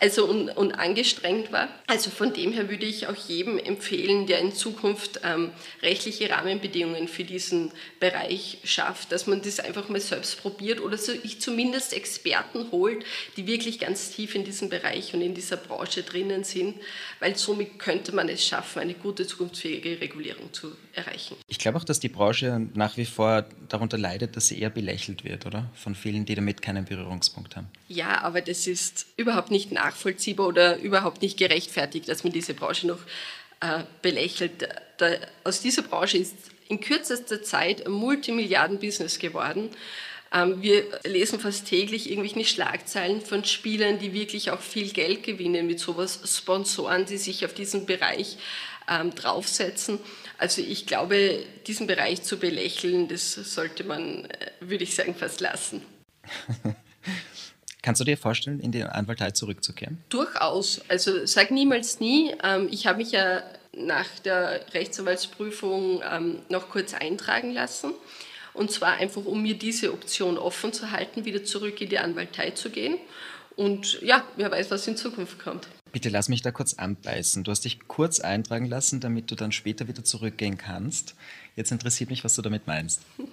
also 0.00 0.24
und, 0.26 0.48
und 0.50 0.72
angestrengt 0.72 1.52
war. 1.52 1.68
Also 1.86 2.10
von 2.10 2.32
dem 2.32 2.52
her 2.52 2.70
würde 2.70 2.86
ich 2.86 3.06
auch 3.06 3.14
jedem 3.14 3.58
empfehlen, 3.58 4.26
der 4.26 4.40
in 4.40 4.52
Zukunft 4.52 5.20
ähm, 5.22 5.50
rechtliche 5.82 6.30
Rahmenbedingungen 6.30 7.06
für 7.06 7.24
diesen 7.24 7.70
Bereich 8.00 8.58
schafft, 8.64 9.12
dass 9.12 9.26
man 9.26 9.42
das 9.42 9.60
einfach 9.60 9.88
mal 9.88 10.00
selbst 10.00 10.40
probiert 10.40 10.80
oder 10.80 10.96
so 10.96 11.12
ich 11.22 11.40
zumindest 11.40 11.92
Experten 11.92 12.70
holt, 12.72 13.04
die 13.36 13.46
wirklich 13.46 13.78
ganz 13.78 14.10
tief 14.10 14.34
in 14.34 14.44
diesem 14.44 14.70
Bereich 14.70 15.12
und 15.12 15.20
in 15.20 15.34
dieser 15.34 15.58
Branche 15.58 16.02
drinnen 16.02 16.44
sind, 16.44 16.76
weil 17.20 17.36
somit 17.36 17.78
könnte 17.78 18.12
man 18.12 18.28
es 18.28 18.44
schaffen, 18.44 18.80
eine 18.80 18.94
gute 18.94 19.26
zukunftsfähige 19.26 20.00
Regulierung 20.00 20.52
zu 20.52 20.72
erreichen. 20.94 21.36
Ich 21.46 21.58
glaube 21.58 21.78
auch, 21.78 21.84
dass 21.84 22.00
die 22.00 22.08
Branche 22.08 22.68
nach 22.74 22.96
wie 22.96 23.04
vor 23.04 23.44
darunter 23.68 23.98
leidet, 23.98 24.36
dass 24.36 24.48
sie 24.48 24.60
eher 24.60 24.70
belächelt 24.70 25.24
wird, 25.24 25.46
oder? 25.46 25.70
Von 25.74 25.94
vielen, 25.94 26.24
die 26.24 26.34
damit 26.34 26.62
keinen 26.62 26.84
Berührungspunkt 26.84 27.56
haben. 27.56 27.68
Ja, 27.88 28.22
aber 28.22 28.40
das 28.40 28.66
ist 28.66 29.06
überhaupt 29.16 29.50
nicht 29.50 29.72
nachvollziehbar 29.72 30.46
oder 30.46 30.78
überhaupt 30.78 31.22
nicht 31.22 31.38
gerechtfertigt, 31.38 32.08
dass 32.08 32.24
man 32.24 32.32
diese 32.32 32.54
Branche 32.54 32.86
noch 32.86 33.00
äh, 33.60 33.84
belächelt. 34.02 34.68
Da, 34.98 35.10
aus 35.44 35.60
dieser 35.60 35.82
Branche 35.82 36.18
ist 36.18 36.34
in 36.68 36.80
kürzester 36.80 37.42
Zeit 37.42 37.86
ein 37.86 37.92
Multimilliarden-Business 37.92 39.18
geworden. 39.18 39.70
Ähm, 40.32 40.62
wir 40.62 40.84
lesen 41.04 41.40
fast 41.40 41.66
täglich 41.66 42.10
irgendwelche 42.10 42.48
Schlagzeilen 42.48 43.20
von 43.20 43.44
Spielern, 43.44 43.98
die 43.98 44.12
wirklich 44.12 44.50
auch 44.50 44.60
viel 44.60 44.90
Geld 44.90 45.24
gewinnen 45.24 45.66
mit 45.66 45.80
sowas, 45.80 46.20
Sponsoren, 46.24 47.04
die 47.06 47.16
sich 47.16 47.44
auf 47.44 47.52
diesen 47.52 47.86
Bereich 47.86 48.38
ähm, 48.88 49.14
draufsetzen. 49.14 49.98
Also 50.40 50.62
ich 50.62 50.86
glaube, 50.86 51.44
diesen 51.66 51.86
Bereich 51.86 52.22
zu 52.22 52.38
belächeln, 52.38 53.08
das 53.08 53.34
sollte 53.34 53.84
man, 53.84 54.24
äh, 54.24 54.50
würde 54.60 54.84
ich 54.84 54.94
sagen, 54.94 55.14
fast 55.14 55.42
lassen. 55.42 55.82
Kannst 57.82 58.00
du 58.00 58.06
dir 58.06 58.16
vorstellen, 58.16 58.58
in 58.58 58.72
die 58.72 58.82
Anwaltei 58.82 59.32
zurückzukehren? 59.32 59.98
Durchaus. 60.08 60.80
Also 60.88 61.26
sag 61.26 61.50
niemals 61.50 62.00
nie. 62.00 62.34
Ähm, 62.42 62.68
ich 62.70 62.86
habe 62.86 62.98
mich 62.98 63.12
ja 63.12 63.42
nach 63.76 64.06
der 64.24 64.64
Rechtsanwaltsprüfung 64.72 66.02
ähm, 66.10 66.38
noch 66.48 66.70
kurz 66.70 66.94
eintragen 66.94 67.52
lassen. 67.52 67.92
Und 68.54 68.70
zwar 68.70 68.94
einfach, 68.94 69.26
um 69.26 69.42
mir 69.42 69.58
diese 69.58 69.92
Option 69.92 70.38
offen 70.38 70.72
zu 70.72 70.90
halten, 70.90 71.26
wieder 71.26 71.44
zurück 71.44 71.82
in 71.82 71.90
die 71.90 71.98
Anwaltei 71.98 72.52
zu 72.52 72.70
gehen. 72.70 72.96
Und 73.56 74.00
ja, 74.00 74.24
wer 74.36 74.50
weiß, 74.50 74.70
was 74.70 74.86
in 74.86 74.96
Zukunft 74.96 75.38
kommt. 75.38 75.68
Bitte 75.92 76.08
lass 76.08 76.28
mich 76.28 76.42
da 76.42 76.50
kurz 76.50 76.74
anbeißen. 76.74 77.44
Du 77.44 77.50
hast 77.50 77.64
dich 77.64 77.80
kurz 77.88 78.20
eintragen 78.20 78.66
lassen, 78.66 79.00
damit 79.00 79.30
du 79.30 79.34
dann 79.34 79.52
später 79.52 79.88
wieder 79.88 80.04
zurückgehen 80.04 80.56
kannst. 80.56 81.14
Jetzt 81.56 81.72
interessiert 81.72 82.10
mich, 82.10 82.24
was 82.24 82.34
du 82.34 82.42
damit 82.42 82.66
meinst. 82.66 83.02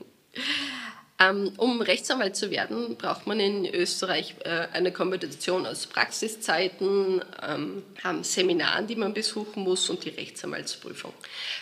Ähm, 1.20 1.54
um 1.58 1.82
Rechtsanwalt 1.82 2.36
zu 2.36 2.52
werden, 2.52 2.96
braucht 2.96 3.26
man 3.26 3.40
in 3.40 3.66
Österreich 3.66 4.36
äh, 4.44 4.68
eine 4.72 4.92
Kombination 4.92 5.66
aus 5.66 5.88
Praxiszeiten, 5.88 7.24
ähm, 7.42 7.82
Seminaren, 8.22 8.86
die 8.86 8.96
man 8.96 9.16
besuchen 9.16 9.64
muss 9.64 9.90
und 9.90 10.06
die 10.06 10.10
Rechtsanwaltsprüfung. 10.10 11.14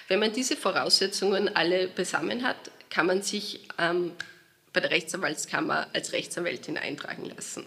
Wenn 0.09 0.19
man 0.19 0.33
diese 0.33 0.57
Voraussetzungen 0.57 1.55
alle 1.55 1.87
beisammen 1.87 2.43
hat, 2.43 2.57
kann 2.89 3.05
man 3.05 3.21
sich 3.21 3.61
ähm, 3.77 4.11
bei 4.73 4.81
der 4.81 4.91
Rechtsanwaltskammer 4.91 5.87
als 5.93 6.11
Rechtsanwältin 6.11 6.77
eintragen 6.77 7.31
lassen. 7.33 7.65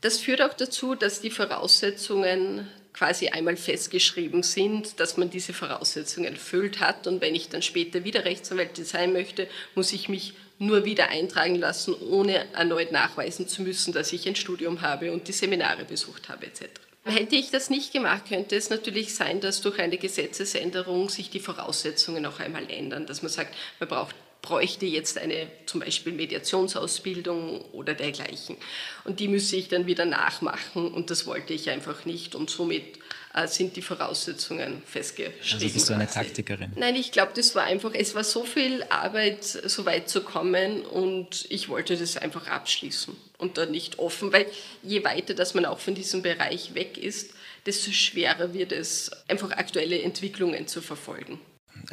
Das 0.00 0.18
führt 0.18 0.42
auch 0.42 0.54
dazu, 0.54 0.94
dass 0.94 1.20
die 1.20 1.30
Voraussetzungen 1.30 2.68
quasi 2.92 3.28
einmal 3.28 3.56
festgeschrieben 3.56 4.42
sind, 4.42 4.98
dass 5.00 5.16
man 5.16 5.30
diese 5.30 5.52
Voraussetzungen 5.52 6.32
erfüllt 6.32 6.80
hat. 6.80 7.06
Und 7.06 7.20
wenn 7.20 7.34
ich 7.34 7.48
dann 7.48 7.62
später 7.62 8.04
wieder 8.04 8.24
Rechtsanwältin 8.24 8.84
sein 8.84 9.12
möchte, 9.12 9.48
muss 9.74 9.92
ich 9.92 10.08
mich 10.08 10.34
nur 10.58 10.86
wieder 10.86 11.08
eintragen 11.08 11.56
lassen, 11.56 11.94
ohne 11.94 12.50
erneut 12.54 12.92
nachweisen 12.92 13.46
zu 13.46 13.62
müssen, 13.62 13.92
dass 13.92 14.12
ich 14.12 14.26
ein 14.26 14.36
Studium 14.36 14.80
habe 14.80 15.12
und 15.12 15.28
die 15.28 15.32
Seminare 15.32 15.84
besucht 15.84 16.30
habe 16.30 16.46
etc. 16.46 16.64
Hätte 17.04 17.36
ich 17.36 17.50
das 17.50 17.70
nicht 17.70 17.92
gemacht, 17.92 18.22
könnte 18.28 18.56
es 18.56 18.70
natürlich 18.70 19.14
sein, 19.14 19.40
dass 19.40 19.60
durch 19.60 19.78
eine 19.78 19.96
Gesetzesänderung 19.96 21.08
sich 21.08 21.30
die 21.30 21.38
Voraussetzungen 21.38 22.26
auch 22.26 22.40
einmal 22.40 22.68
ändern, 22.68 23.06
dass 23.06 23.22
man 23.22 23.30
sagt, 23.30 23.54
man 23.78 23.88
braucht 23.88 24.16
bräuchte 24.46 24.86
jetzt 24.86 25.18
eine 25.18 25.48
zum 25.66 25.80
Beispiel 25.80 26.12
Mediationsausbildung 26.12 27.62
oder 27.72 27.94
dergleichen. 27.94 28.56
Und 29.04 29.18
die 29.18 29.26
müsse 29.26 29.56
ich 29.56 29.68
dann 29.68 29.86
wieder 29.86 30.04
nachmachen 30.04 30.92
und 30.92 31.10
das 31.10 31.26
wollte 31.26 31.52
ich 31.52 31.68
einfach 31.70 32.04
nicht 32.04 32.36
und 32.36 32.48
somit 32.48 32.98
äh, 33.34 33.48
sind 33.48 33.74
die 33.74 33.82
Voraussetzungen 33.82 34.82
festgeschrieben. 34.86 35.62
Also 35.62 35.68
bist 35.68 35.90
du 35.90 35.94
eine 35.94 36.06
Taktikerin? 36.06 36.70
Nein, 36.76 36.94
ich 36.94 37.10
glaube, 37.10 37.32
das 37.34 37.56
war 37.56 37.64
einfach, 37.64 37.90
es 37.92 38.14
war 38.14 38.22
so 38.22 38.44
viel 38.44 38.84
Arbeit, 38.84 39.42
so 39.42 39.84
weit 39.84 40.08
zu 40.08 40.22
kommen 40.22 40.82
und 40.82 41.46
ich 41.48 41.68
wollte 41.68 41.96
das 41.96 42.16
einfach 42.16 42.46
abschließen 42.46 43.16
und 43.38 43.58
dann 43.58 43.72
nicht 43.72 43.98
offen, 43.98 44.32
weil 44.32 44.46
je 44.84 45.02
weiter, 45.02 45.34
dass 45.34 45.54
man 45.54 45.64
auch 45.64 45.80
von 45.80 45.96
diesem 45.96 46.22
Bereich 46.22 46.74
weg 46.74 46.98
ist, 46.98 47.32
desto 47.66 47.90
schwerer 47.90 48.54
wird 48.54 48.70
es, 48.70 49.10
einfach 49.26 49.50
aktuelle 49.50 50.00
Entwicklungen 50.00 50.68
zu 50.68 50.80
verfolgen. 50.80 51.40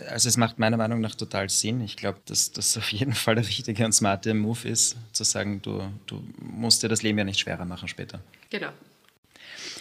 Also 0.10 0.30
es 0.30 0.38
macht 0.38 0.60
meiner 0.60 0.78
Meinung 0.78 1.02
nach 1.02 1.15
total 1.15 1.50
Sinn. 1.50 1.82
Ich 1.82 1.98
glaube, 1.98 2.19
dass 2.26 2.52
das 2.52 2.78
auf 2.78 2.91
jeden 2.91 3.13
Fall 3.13 3.36
der 3.36 3.48
richtige 3.48 3.86
und 3.86 3.93
smarte 3.93 4.34
Move 4.34 4.67
ist, 4.67 4.96
zu 5.12 5.24
sagen, 5.24 5.62
du, 5.62 5.91
du 6.06 6.24
musst 6.39 6.84
dir 6.84 6.89
das 6.89 7.04
Leben 7.04 7.17
ja 7.17 7.24
nicht 7.24 7.39
schwerer 7.39 7.65
machen 7.65 7.88
später. 7.88 8.22
Genau. 8.50 8.69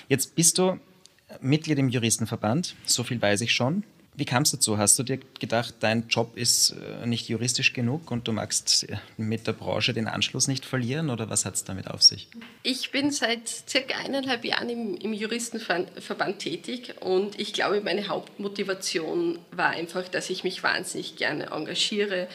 Jetzt 0.08 0.34
bist 0.34 0.58
du 0.58 0.78
Mitglied 1.40 1.78
im 1.78 1.88
Juristenverband, 1.88 2.76
so 2.84 3.04
viel 3.04 3.20
weiß 3.20 3.40
ich 3.40 3.52
schon. 3.52 3.84
Wie 4.14 4.27
kam 4.27 4.42
es 4.42 4.51
dazu? 4.51 4.77
Hast 4.77 4.98
du 4.98 5.05
dir 5.05 5.18
gedacht, 5.40 5.77
dein 5.81 6.07
Job 6.09 6.37
ist 6.37 6.72
äh, 6.72 7.07
nicht 7.07 7.31
juristisch 7.31 7.72
genug 7.72 8.11
und 8.11 8.29
du 8.29 8.33
magst 8.33 8.87
äh, 8.90 8.98
mit 9.16 9.46
der 9.46 9.55
Branche 9.55 9.94
den 9.94 10.07
Anschluss 10.07 10.48
nicht 10.48 10.66
verlieren 10.66 11.09
oder 11.09 11.31
was 11.31 11.46
hat 11.46 11.55
es 11.55 11.64
damit 11.64 11.88
auf 11.88 12.03
sich? 12.03 12.29
Ich 12.62 12.90
bin 12.90 13.11
seit 13.11 13.48
circa 13.48 13.96
eineinhalb 13.96 14.44
Jahren 14.44 14.68
im, 14.68 14.96
im 14.96 15.14
Juristenverband 15.14 16.40
tätig 16.40 16.94
und 17.01 17.40
ich 17.40 17.55
glaube, 17.55 17.81
meine 17.81 18.09
Hauptmotivation 18.09 19.38
war 19.51 19.70
einfach, 19.70 20.07
dass 20.09 20.29
ich 20.29 20.44
mich 20.44 20.62
wahnsinnig 20.62 21.16
gerne 21.16 21.46
engagiere 21.51 22.29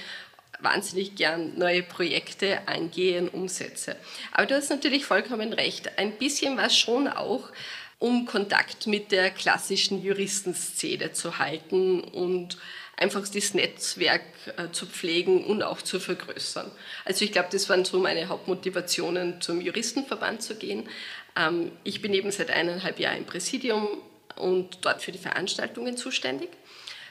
wahnsinnig 0.59 1.15
gern 1.15 1.57
neue 1.57 1.83
Projekte 1.83 2.67
angehen, 2.67 3.29
umsetze. 3.29 3.95
Aber 4.31 4.47
du 4.47 4.55
hast 4.55 4.69
natürlich 4.69 5.05
vollkommen 5.05 5.53
recht. 5.53 5.99
Ein 5.99 6.17
bisschen 6.17 6.57
was 6.57 6.75
schon 6.75 7.07
auch, 7.07 7.49
um 7.99 8.25
Kontakt 8.25 8.87
mit 8.87 9.11
der 9.11 9.31
klassischen 9.31 10.03
Juristenszene 10.03 11.13
zu 11.13 11.39
halten 11.39 12.01
und 12.01 12.57
einfach 12.95 13.27
das 13.27 13.53
Netzwerk 13.53 14.23
äh, 14.57 14.71
zu 14.71 14.85
pflegen 14.85 15.45
und 15.45 15.63
auch 15.63 15.81
zu 15.81 15.99
vergrößern. 15.99 16.71
Also 17.05 17.25
ich 17.25 17.31
glaube, 17.31 17.49
das 17.51 17.69
waren 17.69 17.85
so 17.85 17.99
meine 17.99 18.27
Hauptmotivationen, 18.27 19.41
zum 19.41 19.61
Juristenverband 19.61 20.41
zu 20.41 20.55
gehen. 20.55 20.89
Ähm, 21.35 21.71
ich 21.83 22.01
bin 22.01 22.13
eben 22.13 22.31
seit 22.31 22.49
eineinhalb 22.49 22.99
Jahren 22.99 23.19
im 23.19 23.25
Präsidium 23.25 23.87
und 24.35 24.79
dort 24.81 25.01
für 25.01 25.11
die 25.11 25.19
Veranstaltungen 25.19 25.97
zuständig. 25.97 26.49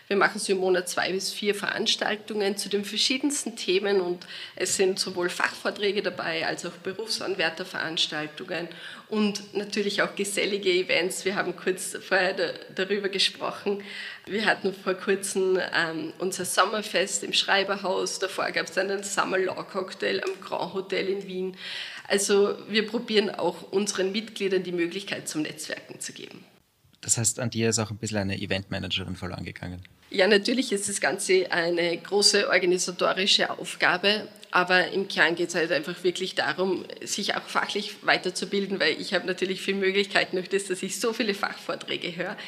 Wir 0.08 0.16
machen 0.16 0.38
so 0.38 0.52
im 0.52 0.58
Monat 0.58 0.88
zwei 0.88 1.10
bis 1.10 1.32
vier 1.32 1.52
Veranstaltungen 1.52 2.56
zu 2.56 2.68
den 2.68 2.84
verschiedensten 2.84 3.56
Themen 3.56 4.00
und 4.00 4.24
es 4.54 4.76
sind 4.76 5.00
sowohl 5.00 5.28
Fachvorträge 5.28 6.00
dabei 6.00 6.46
als 6.46 6.64
auch 6.64 6.72
Berufsanwärterveranstaltungen 6.84 8.68
und 9.08 9.56
natürlich 9.56 10.02
auch 10.02 10.14
gesellige 10.14 10.70
Events. 10.70 11.24
Wir 11.24 11.34
haben 11.34 11.56
kurz 11.56 11.98
vorher 12.00 12.54
darüber 12.72 13.08
gesprochen. 13.08 13.82
Wir 14.26 14.46
hatten 14.46 14.72
vor 14.72 14.94
kurzem 14.94 15.58
ähm, 15.74 16.12
unser 16.18 16.44
Sommerfest 16.44 17.24
im 17.24 17.32
Schreiberhaus. 17.32 18.20
Davor 18.20 18.52
gab 18.52 18.66
es 18.68 18.78
einen 18.78 19.02
Summer 19.02 19.38
Law 19.38 19.64
Cocktail 19.64 20.22
am 20.22 20.40
Grand 20.40 20.74
Hotel 20.74 21.08
in 21.08 21.26
Wien. 21.26 21.56
Also 22.06 22.56
wir 22.68 22.86
probieren 22.86 23.30
auch 23.30 23.72
unseren 23.72 24.12
Mitgliedern 24.12 24.62
die 24.62 24.70
Möglichkeit 24.70 25.28
zum 25.28 25.42
Netzwerken 25.42 25.98
zu 25.98 26.12
geben. 26.12 26.44
Das 27.00 27.18
heißt, 27.18 27.40
an 27.40 27.50
dir 27.50 27.68
ist 27.68 27.78
auch 27.78 27.90
ein 27.90 27.98
bisschen 27.98 28.18
eine 28.18 28.38
Eventmanagerin 28.38 29.16
verloren 29.16 29.44
gegangen. 29.44 29.82
Ja, 30.10 30.26
natürlich 30.26 30.72
ist 30.72 30.88
das 30.88 31.00
Ganze 31.00 31.50
eine 31.50 31.96
große 31.96 32.48
organisatorische 32.48 33.50
Aufgabe, 33.50 34.28
aber 34.56 34.88
im 34.88 35.06
Kern 35.06 35.34
geht 35.34 35.50
es 35.50 35.54
halt 35.54 35.70
einfach 35.70 36.02
wirklich 36.02 36.34
darum, 36.34 36.86
sich 37.02 37.34
auch 37.34 37.42
fachlich 37.42 37.96
weiterzubilden, 38.06 38.80
weil 38.80 38.98
ich 38.98 39.12
habe 39.12 39.26
natürlich 39.26 39.60
viele 39.60 39.76
Möglichkeiten 39.76 40.36
durch 40.36 40.48
das, 40.48 40.64
dass 40.64 40.82
ich 40.82 40.98
so 40.98 41.12
viele 41.12 41.34
Fachvorträge 41.34 42.16
höre, 42.16 42.38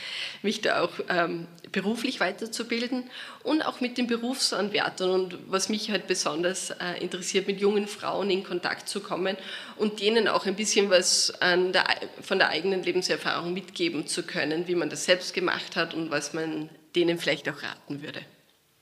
mich 0.40 0.62
da 0.62 0.80
auch 0.80 0.92
ähm, 1.10 1.46
beruflich 1.70 2.18
weiterzubilden 2.18 3.04
und 3.42 3.60
auch 3.60 3.82
mit 3.82 3.98
den 3.98 4.06
Berufsanwärtern 4.06 5.10
und 5.10 5.38
was 5.48 5.68
mich 5.68 5.90
halt 5.90 6.06
besonders 6.06 6.70
äh, 6.70 6.98
interessiert, 6.98 7.46
mit 7.46 7.60
jungen 7.60 7.86
Frauen 7.86 8.30
in 8.30 8.42
Kontakt 8.42 8.88
zu 8.88 9.00
kommen 9.00 9.36
und 9.76 10.00
denen 10.00 10.28
auch 10.28 10.46
ein 10.46 10.56
bisschen 10.56 10.88
was 10.88 11.34
der, 11.42 11.84
von 12.22 12.38
der 12.38 12.48
eigenen 12.48 12.82
Lebenserfahrung 12.82 13.52
mitgeben 13.52 14.06
zu 14.06 14.22
können, 14.22 14.66
wie 14.66 14.76
man 14.76 14.88
das 14.88 15.04
selbst 15.04 15.34
gemacht 15.34 15.76
hat 15.76 15.92
und 15.92 16.10
was 16.10 16.32
man 16.32 16.70
denen 16.96 17.18
vielleicht 17.18 17.50
auch 17.50 17.62
raten 17.62 18.00
würde. 18.00 18.22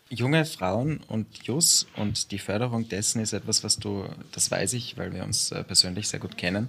Junge 0.08 0.44
Frauen 0.44 1.00
und 1.08 1.26
Jus 1.42 1.88
und 1.96 2.30
die 2.30 2.38
Förderung 2.38 2.88
dessen 2.88 3.20
ist 3.20 3.32
etwas, 3.32 3.64
was 3.64 3.78
du, 3.78 4.04
das 4.30 4.50
weiß 4.50 4.74
ich, 4.74 4.96
weil 4.96 5.12
wir 5.12 5.24
uns 5.24 5.50
äh, 5.50 5.64
persönlich 5.64 6.08
sehr 6.08 6.20
gut 6.20 6.38
kennen, 6.38 6.68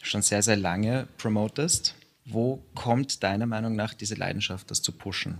schon 0.00 0.22
sehr, 0.22 0.42
sehr 0.42 0.56
lange 0.56 1.08
promotest. 1.18 1.96
Wo 2.24 2.62
kommt 2.76 3.24
deiner 3.24 3.46
Meinung 3.46 3.74
nach 3.74 3.94
diese 3.94 4.14
Leidenschaft, 4.14 4.70
das 4.70 4.80
zu 4.80 4.92
pushen? 4.92 5.38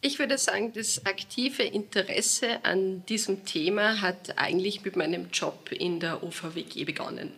Ich 0.00 0.18
würde 0.18 0.38
sagen, 0.38 0.72
das 0.72 1.04
aktive 1.04 1.64
Interesse 1.64 2.64
an 2.64 3.04
diesem 3.04 3.44
Thema 3.44 4.00
hat 4.00 4.38
eigentlich 4.38 4.82
mit 4.82 4.96
meinem 4.96 5.28
Job 5.30 5.70
in 5.72 6.00
der 6.00 6.22
OVWG 6.22 6.84
begonnen. 6.86 7.32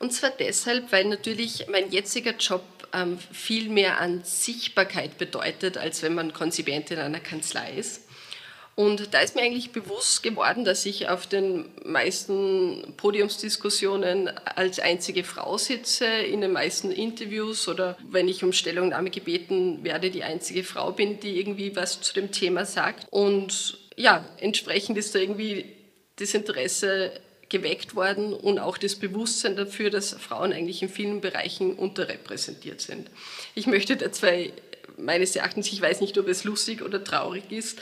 Und 0.00 0.12
zwar 0.12 0.30
deshalb, 0.30 0.90
weil 0.90 1.04
natürlich 1.04 1.66
mein 1.70 1.92
jetziger 1.92 2.34
Job 2.36 2.64
ähm, 2.92 3.18
viel 3.18 3.68
mehr 3.68 4.00
an 4.00 4.24
Sichtbarkeit 4.24 5.18
bedeutet, 5.18 5.76
als 5.76 6.02
wenn 6.02 6.14
man 6.14 6.32
Konzipient 6.32 6.90
in 6.90 6.98
einer 6.98 7.20
Kanzlei 7.20 7.74
ist. 7.74 8.07
Und 8.78 9.12
da 9.12 9.18
ist 9.18 9.34
mir 9.34 9.42
eigentlich 9.42 9.72
bewusst 9.72 10.22
geworden, 10.22 10.64
dass 10.64 10.86
ich 10.86 11.08
auf 11.08 11.26
den 11.26 11.64
meisten 11.84 12.94
Podiumsdiskussionen 12.96 14.28
als 14.54 14.78
einzige 14.78 15.24
Frau 15.24 15.58
sitze, 15.58 16.06
in 16.06 16.42
den 16.42 16.52
meisten 16.52 16.92
Interviews 16.92 17.66
oder 17.66 17.98
wenn 18.08 18.28
ich 18.28 18.44
um 18.44 18.52
Stellungnahme 18.52 19.10
gebeten 19.10 19.82
werde, 19.82 20.12
die 20.12 20.22
einzige 20.22 20.62
Frau 20.62 20.92
bin, 20.92 21.18
die 21.18 21.40
irgendwie 21.40 21.74
was 21.74 22.00
zu 22.02 22.14
dem 22.14 22.30
Thema 22.30 22.64
sagt. 22.66 23.08
Und 23.10 23.78
ja, 23.96 24.24
entsprechend 24.36 24.96
ist 24.96 25.12
da 25.12 25.18
irgendwie 25.18 25.64
das 26.14 26.32
Interesse 26.34 27.10
geweckt 27.48 27.96
worden 27.96 28.32
und 28.32 28.60
auch 28.60 28.78
das 28.78 28.94
Bewusstsein 28.94 29.56
dafür, 29.56 29.90
dass 29.90 30.12
Frauen 30.12 30.52
eigentlich 30.52 30.84
in 30.84 30.88
vielen 30.88 31.20
Bereichen 31.20 31.74
unterrepräsentiert 31.74 32.80
sind. 32.80 33.10
Ich 33.56 33.66
möchte 33.66 33.96
da 33.96 34.12
zwei, 34.12 34.52
meines 34.96 35.34
Erachtens, 35.34 35.66
ich 35.72 35.82
weiß 35.82 36.00
nicht, 36.00 36.16
ob 36.16 36.28
es 36.28 36.44
lustig 36.44 36.82
oder 36.82 37.02
traurig 37.02 37.50
ist, 37.50 37.80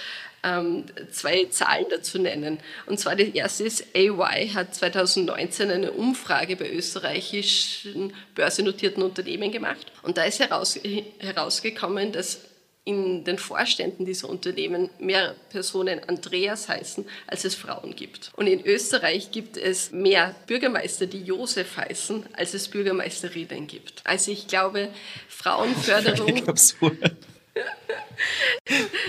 zwei 1.11 1.47
Zahlen 1.51 1.87
dazu 1.91 2.19
nennen. 2.19 2.59
Und 2.87 3.01
zwar 3.01 3.17
die 3.17 3.37
erste 3.37 3.65
ist, 3.65 3.85
AY 3.95 4.51
hat 4.55 4.75
2019 4.75 5.71
eine 5.71 5.93
Umfrage 5.93 6.57
bei 6.57 6.71
österreichischen 6.71 8.13
börsennotierten 8.35 9.03
Unternehmen 9.03 9.51
gemacht 9.51 9.87
und 10.03 10.17
da 10.17 10.25
ist 10.25 10.41
heraus, 10.41 10.79
herausgekommen, 11.19 12.13
dass 12.13 12.41
in 12.87 13.25
den 13.25 13.37
Vorständen 13.37 14.05
dieser 14.05 14.29
Unternehmen 14.29 14.91
mehr 15.01 15.35
Personen 15.51 16.01
Andreas 16.07 16.69
heißen, 16.69 17.05
als 17.27 17.45
es 17.45 17.57
Frauen 17.57 17.97
gibt. 17.97 18.31
Und 18.37 18.47
in 18.47 18.65
Österreich 18.65 19.33
gibt 19.33 19.57
es 19.57 19.91
mehr 19.91 20.37
Bürgermeister, 20.47 21.07
die 21.07 21.23
Josef 21.23 21.77
heißen, 21.77 22.25
als 22.35 22.55
es 22.55 22.69
Bürgermeisterinnen 22.69 23.67
gibt. 23.67 24.03
Also 24.05 24.31
ich 24.31 24.47
glaube, 24.47 24.89
Frauenförderung. 25.29 26.45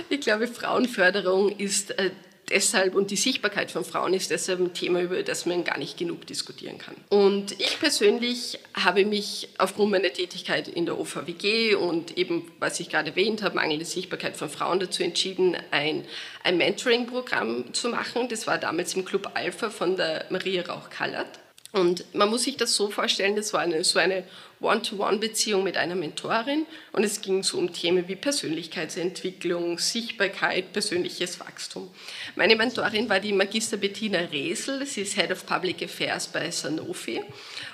Ich 0.09 0.21
glaube, 0.21 0.47
Frauenförderung 0.47 1.57
ist 1.57 1.91
äh, 1.97 2.11
deshalb 2.49 2.95
und 2.95 3.11
die 3.11 3.15
Sichtbarkeit 3.15 3.71
von 3.71 3.83
Frauen 3.83 4.13
ist 4.13 4.31
deshalb 4.31 4.59
ein 4.59 4.73
Thema, 4.73 5.01
über 5.01 5.21
das 5.23 5.45
man 5.45 5.63
gar 5.63 5.77
nicht 5.77 5.97
genug 5.97 6.25
diskutieren 6.27 6.77
kann. 6.77 6.95
Und 7.09 7.53
ich 7.59 7.79
persönlich 7.79 8.59
habe 8.73 9.05
mich 9.05 9.49
aufgrund 9.57 9.91
meiner 9.91 10.11
Tätigkeit 10.11 10.67
in 10.67 10.85
der 10.85 10.97
OVWG 10.99 11.75
und 11.75 12.17
eben, 12.17 12.51
was 12.59 12.79
ich 12.79 12.89
gerade 12.89 13.11
erwähnt 13.11 13.41
habe, 13.43 13.55
mangelnde 13.55 13.85
Sichtbarkeit 13.85 14.37
von 14.37 14.49
Frauen 14.49 14.79
dazu 14.79 15.03
entschieden, 15.03 15.57
ein, 15.71 16.05
ein 16.43 16.57
Mentoring-Programm 16.57 17.73
zu 17.73 17.89
machen. 17.89 18.29
Das 18.29 18.47
war 18.47 18.57
damals 18.57 18.93
im 18.93 19.05
Club 19.05 19.31
Alpha 19.33 19.69
von 19.69 19.97
der 19.97 20.25
Maria 20.29 20.63
Rauch-Kallert. 20.63 21.39
Und 21.73 22.15
man 22.15 22.29
muss 22.29 22.43
sich 22.43 22.57
das 22.57 22.75
so 22.75 22.89
vorstellen, 22.89 23.35
das 23.35 23.53
war 23.53 23.59
eine, 23.59 23.83
so 23.83 23.99
eine 23.99 24.23
One-to-One-Beziehung 24.59 25.63
mit 25.63 25.77
einer 25.77 25.95
Mentorin 25.95 26.65
und 26.91 27.03
es 27.03 27.21
ging 27.21 27.43
so 27.43 27.57
um 27.57 27.71
Themen 27.71 28.07
wie 28.07 28.15
Persönlichkeitsentwicklung, 28.15 29.77
Sichtbarkeit, 29.77 30.73
persönliches 30.73 31.39
Wachstum. 31.39 31.89
Meine 32.35 32.55
Mentorin 32.55 33.07
war 33.09 33.19
die 33.19 33.33
Magister 33.33 33.77
Bettina 33.77 34.19
Resel, 34.19 34.85
sie 34.85 35.01
ist 35.01 35.15
Head 35.15 35.31
of 35.31 35.45
Public 35.45 35.83
Affairs 35.83 36.27
bei 36.27 36.49
Sanofi 36.49 37.21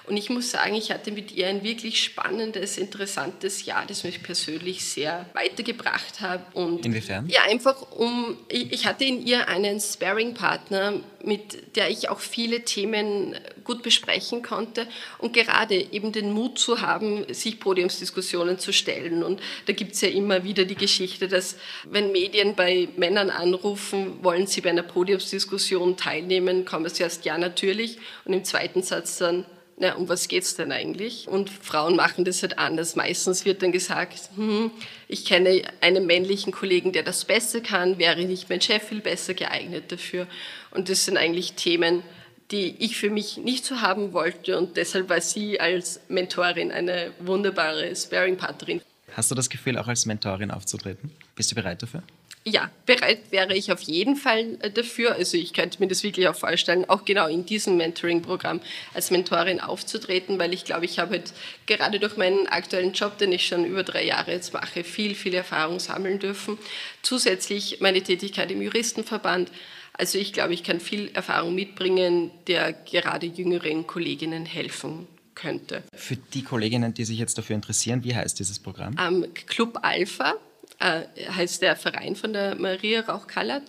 und 0.06 0.18
ich 0.18 0.30
muss 0.30 0.52
sagen, 0.52 0.76
ich 0.76 0.92
hatte 0.92 1.12
mit 1.12 1.32
ihr 1.32 1.48
ein 1.48 1.64
wirklich 1.64 2.04
spannendes, 2.04 2.78
interessantes 2.78 3.66
Jahr, 3.66 3.86
das 3.88 4.04
mich 4.04 4.22
persönlich 4.22 4.84
sehr 4.84 5.26
weitergebracht 5.34 6.20
hat. 6.20 6.54
Und 6.54 6.86
Inwiefern? 6.86 7.28
Ja, 7.30 7.44
einfach 7.44 7.92
um, 7.92 8.38
ich 8.50 8.86
hatte 8.86 9.06
in 9.06 9.26
ihr 9.26 9.48
einen 9.48 9.80
Sparing-Partner, 9.80 11.00
mit 11.24 11.76
der 11.76 11.90
ich 11.90 12.10
auch 12.10 12.20
viele 12.20 12.64
Themen 12.64 13.36
gut 13.64 13.82
besprechen 13.82 14.44
konnte 14.44 14.88
und 15.20 15.34
gerade 15.34 15.76
eben 15.76 16.12
den 16.12 16.32
Mut 16.32 16.60
zu 16.60 16.82
haben, 16.82 17.26
sich 17.34 17.60
Podiumsdiskussionen 17.60 18.60
zu 18.60 18.74
stellen. 18.74 19.24
Und 19.24 19.42
da 19.66 19.74
gibt 19.74 19.94
es 19.94 20.02
ja 20.02 20.10
immer 20.10 20.44
wieder 20.44 20.66
die 20.66 20.76
Geschichte, 20.76 21.28
dass 21.28 21.56
wenn 21.86 22.12
Medien 22.12 22.56
bei 22.56 22.90
Männern 22.98 23.30
anrufen, 23.30 24.24
wollen 24.24 24.48
sie 24.48 24.62
bei 24.62 24.70
einer 24.70 24.84
Podiumsdiskussion 24.84 25.98
teilnehmen, 25.98 26.66
kommen 26.66 26.90
sie 26.90 27.04
erst 27.04 27.26
ja 27.26 27.38
natürlich 27.38 27.98
und 28.26 28.34
im 28.34 28.44
zweiten 28.44 28.84
Satz 28.84 29.18
dann, 29.18 29.46
na, 29.78 29.96
um 29.96 30.08
was 30.08 30.28
geht 30.28 30.44
es 30.44 30.56
denn 30.56 30.72
eigentlich? 30.72 31.28
Und 31.28 31.50
Frauen 31.50 31.96
machen 31.96 32.26
das 32.26 32.42
halt 32.44 32.60
anders. 32.60 32.96
Meistens 32.96 33.44
wird 33.44 33.64
dann 33.64 33.72
gesagt, 33.72 34.30
hm, 34.36 34.72
ich 35.08 35.26
kenne 35.26 35.64
einen 35.82 36.06
männlichen 36.06 36.54
Kollegen, 36.54 36.92
der 36.92 37.04
das 37.04 37.26
besser 37.26 37.60
kann, 37.60 37.98
wäre 37.98 38.24
nicht 38.24 38.50
mein 38.50 38.62
Chef 38.62 38.84
viel 38.84 39.02
besser 39.02 39.34
geeignet 39.34 39.92
dafür. 39.92 40.28
Und 40.74 40.90
das 40.90 41.06
sind 41.06 41.18
eigentlich 41.18 41.54
Themen, 41.54 42.04
die 42.52 42.76
ich 42.80 42.98
für 42.98 43.10
mich 43.10 43.38
nicht 43.38 43.66
so 43.66 43.82
haben 43.82 44.14
wollte 44.14 44.58
und 44.58 44.78
deshalb 44.78 45.10
war 45.10 45.22
sie 45.22 45.60
als 45.60 46.02
Mentorin 46.08 46.72
eine 46.72 47.12
wunderbare 47.20 47.96
Sparing-Partnerin. 47.96 48.82
Hast 49.16 49.32
du 49.32 49.36
das 49.36 49.50
Gefühl, 49.50 49.78
auch 49.78 49.88
als 49.88 50.06
Mentorin 50.06 50.52
aufzutreten? 50.52 51.12
Bist 51.36 51.52
du 51.52 51.56
bereit 51.56 51.82
dafür? 51.82 52.04
Ja, 52.46 52.70
bereit 52.86 53.32
wäre 53.32 53.56
ich 53.56 53.72
auf 53.72 53.80
jeden 53.82 54.18
Fall 54.18 54.58
äh, 54.60 54.70
dafür. 54.70 55.16
Also 55.16 55.38
ich 55.38 55.54
könnte 55.54 55.80
mir 55.80 55.88
das 55.88 56.04
wirklich 56.04 56.28
auch 56.28 56.36
vorstellen, 56.36 56.84
auch 56.90 57.06
genau 57.06 57.28
in 57.28 57.46
diesem 57.46 57.78
Mentoring-Programm 57.78 58.60
als 58.94 59.12
Mentorin 59.12 59.62
aufzutreten, 59.62 60.38
weil 60.40 60.54
ich 60.54 60.66
glaube, 60.66 60.84
ich 60.84 61.00
habe 61.00 61.12
halt 61.12 61.32
gerade 61.68 62.00
durch 62.00 62.18
meinen 62.18 62.48
aktuellen 62.48 62.92
Job, 62.92 63.18
den 63.18 63.32
ich 63.32 63.48
schon 63.48 63.64
über 63.64 63.84
drei 63.84 64.06
Jahre 64.06 64.32
jetzt 64.32 64.52
mache, 64.54 64.84
viel, 64.84 65.16
viel 65.16 65.34
Erfahrung 65.36 65.80
sammeln 65.80 66.20
dürfen. 66.20 66.58
Zusätzlich 67.02 67.78
meine 67.80 68.02
Tätigkeit 68.02 68.52
im 68.52 68.62
Juristenverband. 68.62 69.50
Also 69.94 70.18
ich 70.18 70.34
glaube, 70.34 70.54
ich 70.54 70.64
kann 70.64 70.80
viel 70.80 71.10
Erfahrung 71.14 71.54
mitbringen, 71.54 72.32
der 72.48 72.74
gerade 72.74 73.28
jüngeren 73.28 73.86
Kolleginnen 73.86 74.46
helfen 74.46 75.08
könnte. 75.36 75.84
Für 75.94 76.16
die 76.16 76.44
Kolleginnen, 76.44 76.94
die 76.94 77.06
sich 77.06 77.20
jetzt 77.20 77.38
dafür 77.38 77.56
interessieren, 77.56 78.04
wie 78.04 78.16
heißt 78.16 78.40
dieses 78.40 78.60
Programm? 78.60 78.96
Ähm, 79.00 79.26
Club 79.46 79.80
Alpha 79.82 80.34
äh, 80.80 81.04
heißt 81.30 81.62
der 81.62 81.76
Verein 81.76 82.16
von 82.16 82.34
der 82.34 82.56
Maria 82.56 83.02
Rauch-Kallert 83.02 83.64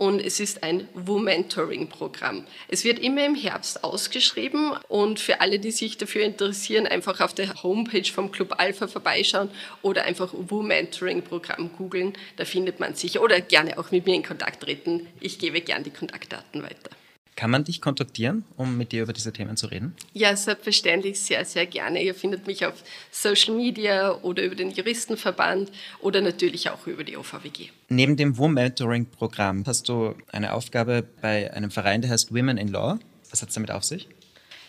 und 0.00 0.18
es 0.18 0.40
ist 0.40 0.62
ein 0.62 0.88
Womentoring-Programm. 0.94 2.46
Es 2.68 2.84
wird 2.84 2.98
immer 2.98 3.26
im 3.26 3.34
Herbst 3.34 3.84
ausgeschrieben 3.84 4.72
und 4.88 5.20
für 5.20 5.42
alle, 5.42 5.58
die 5.58 5.70
sich 5.70 5.98
dafür 5.98 6.22
interessieren, 6.22 6.86
einfach 6.86 7.20
auf 7.20 7.34
der 7.34 7.62
Homepage 7.62 8.10
vom 8.10 8.32
Club 8.32 8.54
Alpha 8.56 8.88
vorbeischauen 8.88 9.50
oder 9.82 10.04
einfach 10.04 10.32
Womentoring-Programm 10.32 11.72
googeln, 11.76 12.14
da 12.36 12.46
findet 12.46 12.80
man 12.80 12.94
sich 12.94 13.20
oder 13.20 13.42
gerne 13.42 13.78
auch 13.78 13.90
mit 13.90 14.06
mir 14.06 14.14
in 14.14 14.22
Kontakt 14.22 14.62
treten. 14.62 15.06
Ich 15.20 15.38
gebe 15.38 15.60
gern 15.60 15.84
die 15.84 15.90
Kontaktdaten 15.90 16.62
weiter. 16.62 16.90
Kann 17.40 17.50
man 17.50 17.64
dich 17.64 17.80
kontaktieren, 17.80 18.44
um 18.58 18.76
mit 18.76 18.92
dir 18.92 19.04
über 19.04 19.14
diese 19.14 19.32
Themen 19.32 19.56
zu 19.56 19.68
reden? 19.68 19.94
Ja, 20.12 20.36
selbstverständlich, 20.36 21.18
sehr, 21.18 21.42
sehr 21.46 21.64
gerne. 21.64 22.02
Ihr 22.02 22.14
findet 22.14 22.46
mich 22.46 22.66
auf 22.66 22.74
Social 23.10 23.54
Media 23.54 24.12
oder 24.20 24.42
über 24.42 24.54
den 24.54 24.70
Juristenverband 24.70 25.72
oder 26.00 26.20
natürlich 26.20 26.68
auch 26.68 26.86
über 26.86 27.02
die 27.02 27.16
OVWG. 27.16 27.70
Neben 27.88 28.18
dem 28.18 28.36
WOM-Mentoring-Programm 28.36 29.64
hast 29.66 29.88
du 29.88 30.14
eine 30.30 30.52
Aufgabe 30.52 31.02
bei 31.22 31.50
einem 31.54 31.70
Verein, 31.70 32.02
der 32.02 32.10
heißt 32.10 32.30
Women 32.30 32.58
in 32.58 32.68
Law. 32.68 32.98
Was 33.30 33.40
hat 33.40 33.48
es 33.48 33.54
damit 33.54 33.70
auf 33.70 33.84
sich? 33.84 34.06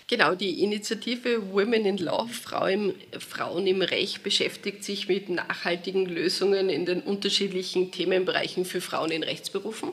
Genau, 0.08 0.34
die 0.34 0.64
Initiative 0.64 1.52
Women 1.52 1.86
in 1.86 1.98
Law, 1.98 2.26
Frauen 2.28 3.68
im 3.68 3.82
Recht, 3.82 4.24
beschäftigt 4.24 4.86
sich 4.86 5.10
mit 5.10 5.28
nachhaltigen 5.28 6.06
Lösungen 6.06 6.70
in 6.70 6.86
den 6.86 7.02
unterschiedlichen 7.02 7.92
Themenbereichen 7.92 8.64
für 8.64 8.80
Frauen 8.80 9.12
in 9.12 9.24
Rechtsberufen. 9.24 9.90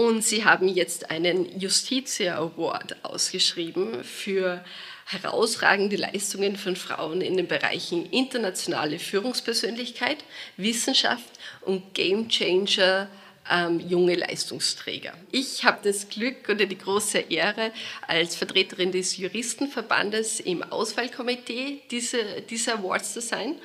Und 0.00 0.24
sie 0.24 0.46
haben 0.46 0.66
jetzt 0.66 1.10
einen 1.10 1.60
Justitia 1.60 2.38
Award 2.38 2.96
ausgeschrieben 3.04 4.02
für 4.02 4.64
herausragende 5.04 5.96
Leistungen 5.96 6.56
von 6.56 6.74
Frauen 6.74 7.20
in 7.20 7.36
den 7.36 7.46
Bereichen 7.46 8.06
internationale 8.06 8.98
Führungspersönlichkeit, 8.98 10.24
Wissenschaft 10.56 11.28
und 11.60 11.92
Game 11.92 12.30
Changer 12.30 13.10
ähm, 13.50 13.78
junge 13.78 14.14
Leistungsträger. 14.14 15.12
Ich 15.32 15.64
habe 15.64 15.80
das 15.84 16.08
Glück 16.08 16.48
oder 16.48 16.64
die 16.64 16.78
große 16.78 17.18
Ehre, 17.18 17.70
als 18.08 18.36
Vertreterin 18.36 18.92
des 18.92 19.18
Juristenverbandes 19.18 20.40
im 20.40 20.62
Auswahlkomitee 20.62 21.82
dieser, 21.90 22.40
dieser 22.40 22.78
Awards 22.78 23.12
zu 23.12 23.20
sein. 23.20 23.56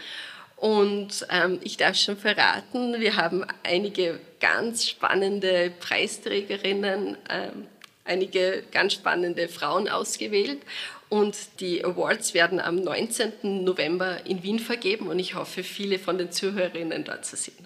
Und 0.57 1.25
ähm, 1.29 1.59
ich 1.63 1.77
darf 1.77 1.95
schon 1.95 2.17
verraten, 2.17 2.99
wir 2.99 3.15
haben 3.15 3.45
einige 3.63 4.19
ganz 4.45 4.87
spannende 4.87 5.71
Preisträgerinnen, 5.79 7.17
ähm, 7.29 7.65
einige 8.03 8.63
ganz 8.71 8.93
spannende 8.93 9.47
Frauen 9.47 9.89
ausgewählt. 9.89 10.61
Und 11.09 11.35
die 11.59 11.83
Awards 11.83 12.35
werden 12.35 12.59
am 12.59 12.75
19. 12.75 13.63
November 13.63 14.23
in 14.27 14.43
Wien 14.43 14.59
vergeben 14.59 15.07
und 15.07 15.17
ich 15.17 15.33
hoffe, 15.33 15.63
viele 15.63 15.97
von 15.97 16.19
den 16.19 16.31
Zuhörerinnen 16.31 17.03
dort 17.05 17.25
zu 17.25 17.35
sehen. 17.35 17.65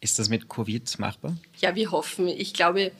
Ist 0.00 0.20
das 0.20 0.28
mit 0.28 0.48
Covid 0.48 0.96
machbar? 1.00 1.36
Ja, 1.60 1.74
wir 1.74 1.90
hoffen. 1.90 2.28
Ich 2.28 2.54
glaube, 2.54 2.92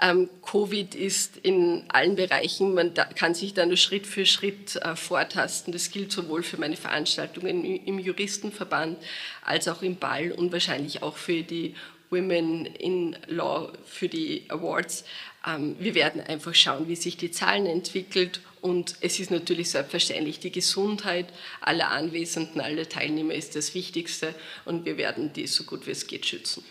ähm, 0.00 0.28
Covid 0.42 0.94
ist 0.94 1.38
in 1.38 1.84
allen 1.88 2.14
Bereichen, 2.14 2.74
man 2.74 2.94
kann 2.94 3.34
sich 3.34 3.54
da 3.54 3.66
nur 3.66 3.76
Schritt 3.76 4.06
für 4.06 4.24
Schritt 4.24 4.76
äh, 4.76 4.94
vortasten. 4.94 5.72
Das 5.72 5.90
gilt 5.90 6.12
sowohl 6.12 6.44
für 6.44 6.58
meine 6.58 6.76
Veranstaltungen 6.76 7.64
im 7.64 7.98
Juristenverband 7.98 8.98
als 9.44 9.66
auch 9.66 9.82
im 9.82 9.96
Ball 9.96 10.30
und 10.30 10.52
wahrscheinlich 10.52 11.02
auch 11.02 11.16
für 11.16 11.42
die 11.42 11.74
Women 12.12 12.66
in 12.66 13.16
Law, 13.26 13.72
für 13.84 14.08
die 14.08 14.44
Awards. 14.48 15.04
Ähm, 15.46 15.76
wir 15.80 15.94
werden 15.94 16.20
einfach 16.20 16.54
schauen, 16.54 16.86
wie 16.86 16.96
sich 16.96 17.16
die 17.16 17.30
Zahlen 17.30 17.66
entwickelt 17.66 18.40
und 18.60 18.94
es 19.00 19.18
ist 19.18 19.32
natürlich 19.32 19.70
selbstverständlich, 19.70 20.38
die 20.38 20.52
Gesundheit 20.52 21.26
aller 21.60 21.90
Anwesenden, 21.90 22.60
aller 22.60 22.88
Teilnehmer 22.88 23.34
ist 23.34 23.56
das 23.56 23.74
Wichtigste 23.74 24.34
und 24.64 24.84
wir 24.84 24.96
werden 24.96 25.32
die 25.32 25.48
so 25.48 25.64
gut 25.64 25.86
wie 25.88 25.90
es 25.90 26.06
geht 26.06 26.26
schützen. 26.26 26.62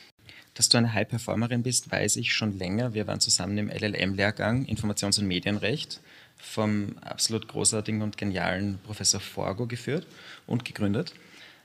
Dass 0.53 0.69
du 0.69 0.77
eine 0.77 0.93
High-Performerin 0.93 1.63
bist, 1.63 1.91
weiß 1.91 2.15
ich 2.15 2.33
schon 2.33 2.57
länger. 2.57 2.93
Wir 2.93 3.07
waren 3.07 3.19
zusammen 3.19 3.57
im 3.57 3.69
LLM-Lehrgang 3.69 4.65
Informations- 4.65 5.19
und 5.19 5.27
Medienrecht 5.27 5.99
vom 6.37 6.97
absolut 7.01 7.47
großartigen 7.47 8.01
und 8.01 8.17
genialen 8.17 8.79
Professor 8.83 9.19
Forgo 9.19 9.67
geführt 9.67 10.07
und 10.47 10.63
gegründet. 10.63 11.13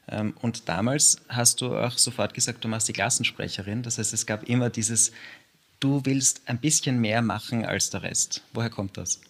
Ähm, 0.08 0.34
und 0.40 0.68
damals 0.68 1.18
hast 1.28 1.60
du 1.60 1.76
auch 1.76 1.98
sofort 1.98 2.34
gesagt, 2.34 2.64
du 2.64 2.68
machst 2.68 2.88
die 2.88 2.92
Klassensprecherin. 2.92 3.82
Das 3.82 3.98
heißt, 3.98 4.12
es 4.12 4.26
gab 4.26 4.48
immer 4.48 4.70
dieses, 4.70 5.12
du 5.80 6.00
willst 6.04 6.42
ein 6.46 6.58
bisschen 6.58 7.00
mehr 7.00 7.22
machen 7.22 7.64
als 7.64 7.90
der 7.90 8.02
Rest. 8.02 8.42
Woher 8.52 8.70
kommt 8.70 8.96
das? 8.96 9.20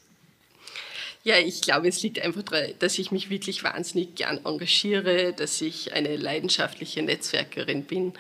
Ja, 1.24 1.38
ich 1.38 1.60
glaube, 1.60 1.88
es 1.88 2.02
liegt 2.02 2.20
einfach 2.20 2.42
daran, 2.42 2.70
dass 2.78 2.98
ich 2.98 3.10
mich 3.10 3.30
wirklich 3.30 3.64
wahnsinnig 3.64 4.14
gern 4.14 4.44
engagiere, 4.44 5.32
dass 5.32 5.60
ich 5.60 5.92
eine 5.92 6.16
leidenschaftliche 6.16 7.02
Netzwerkerin 7.02 7.82
bin 7.82 8.12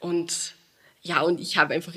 und 0.00 0.54
ja, 1.02 1.22
und 1.22 1.40
ich 1.40 1.56
habe 1.56 1.74
einfach 1.74 1.94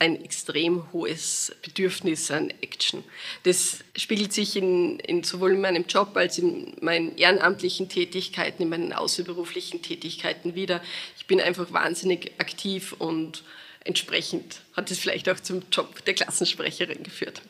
ein 0.00 0.24
extrem 0.24 0.92
hohes 0.92 1.54
Bedürfnis 1.62 2.30
an 2.30 2.50
Action. 2.60 3.04
Das 3.44 3.84
spiegelt 3.96 4.32
sich 4.32 4.56
in, 4.56 4.98
in, 5.00 5.22
sowohl 5.22 5.52
in 5.52 5.60
meinem 5.60 5.86
Job 5.86 6.16
als 6.16 6.38
in 6.38 6.74
meinen 6.80 7.16
ehrenamtlichen 7.16 7.88
Tätigkeiten, 7.88 8.64
in 8.64 8.68
meinen 8.68 8.92
außerberuflichen 8.92 9.82
Tätigkeiten 9.82 10.54
wieder. 10.54 10.82
Ich 11.16 11.26
bin 11.26 11.40
einfach 11.40 11.72
wahnsinnig 11.72 12.32
aktiv 12.38 12.92
und 12.98 13.44
entsprechend 13.84 14.62
hat 14.74 14.90
es 14.90 14.98
vielleicht 14.98 15.28
auch 15.28 15.40
zum 15.40 15.62
Job 15.70 16.04
der 16.04 16.14
Klassensprecherin 16.14 17.02
geführt. 17.04 17.42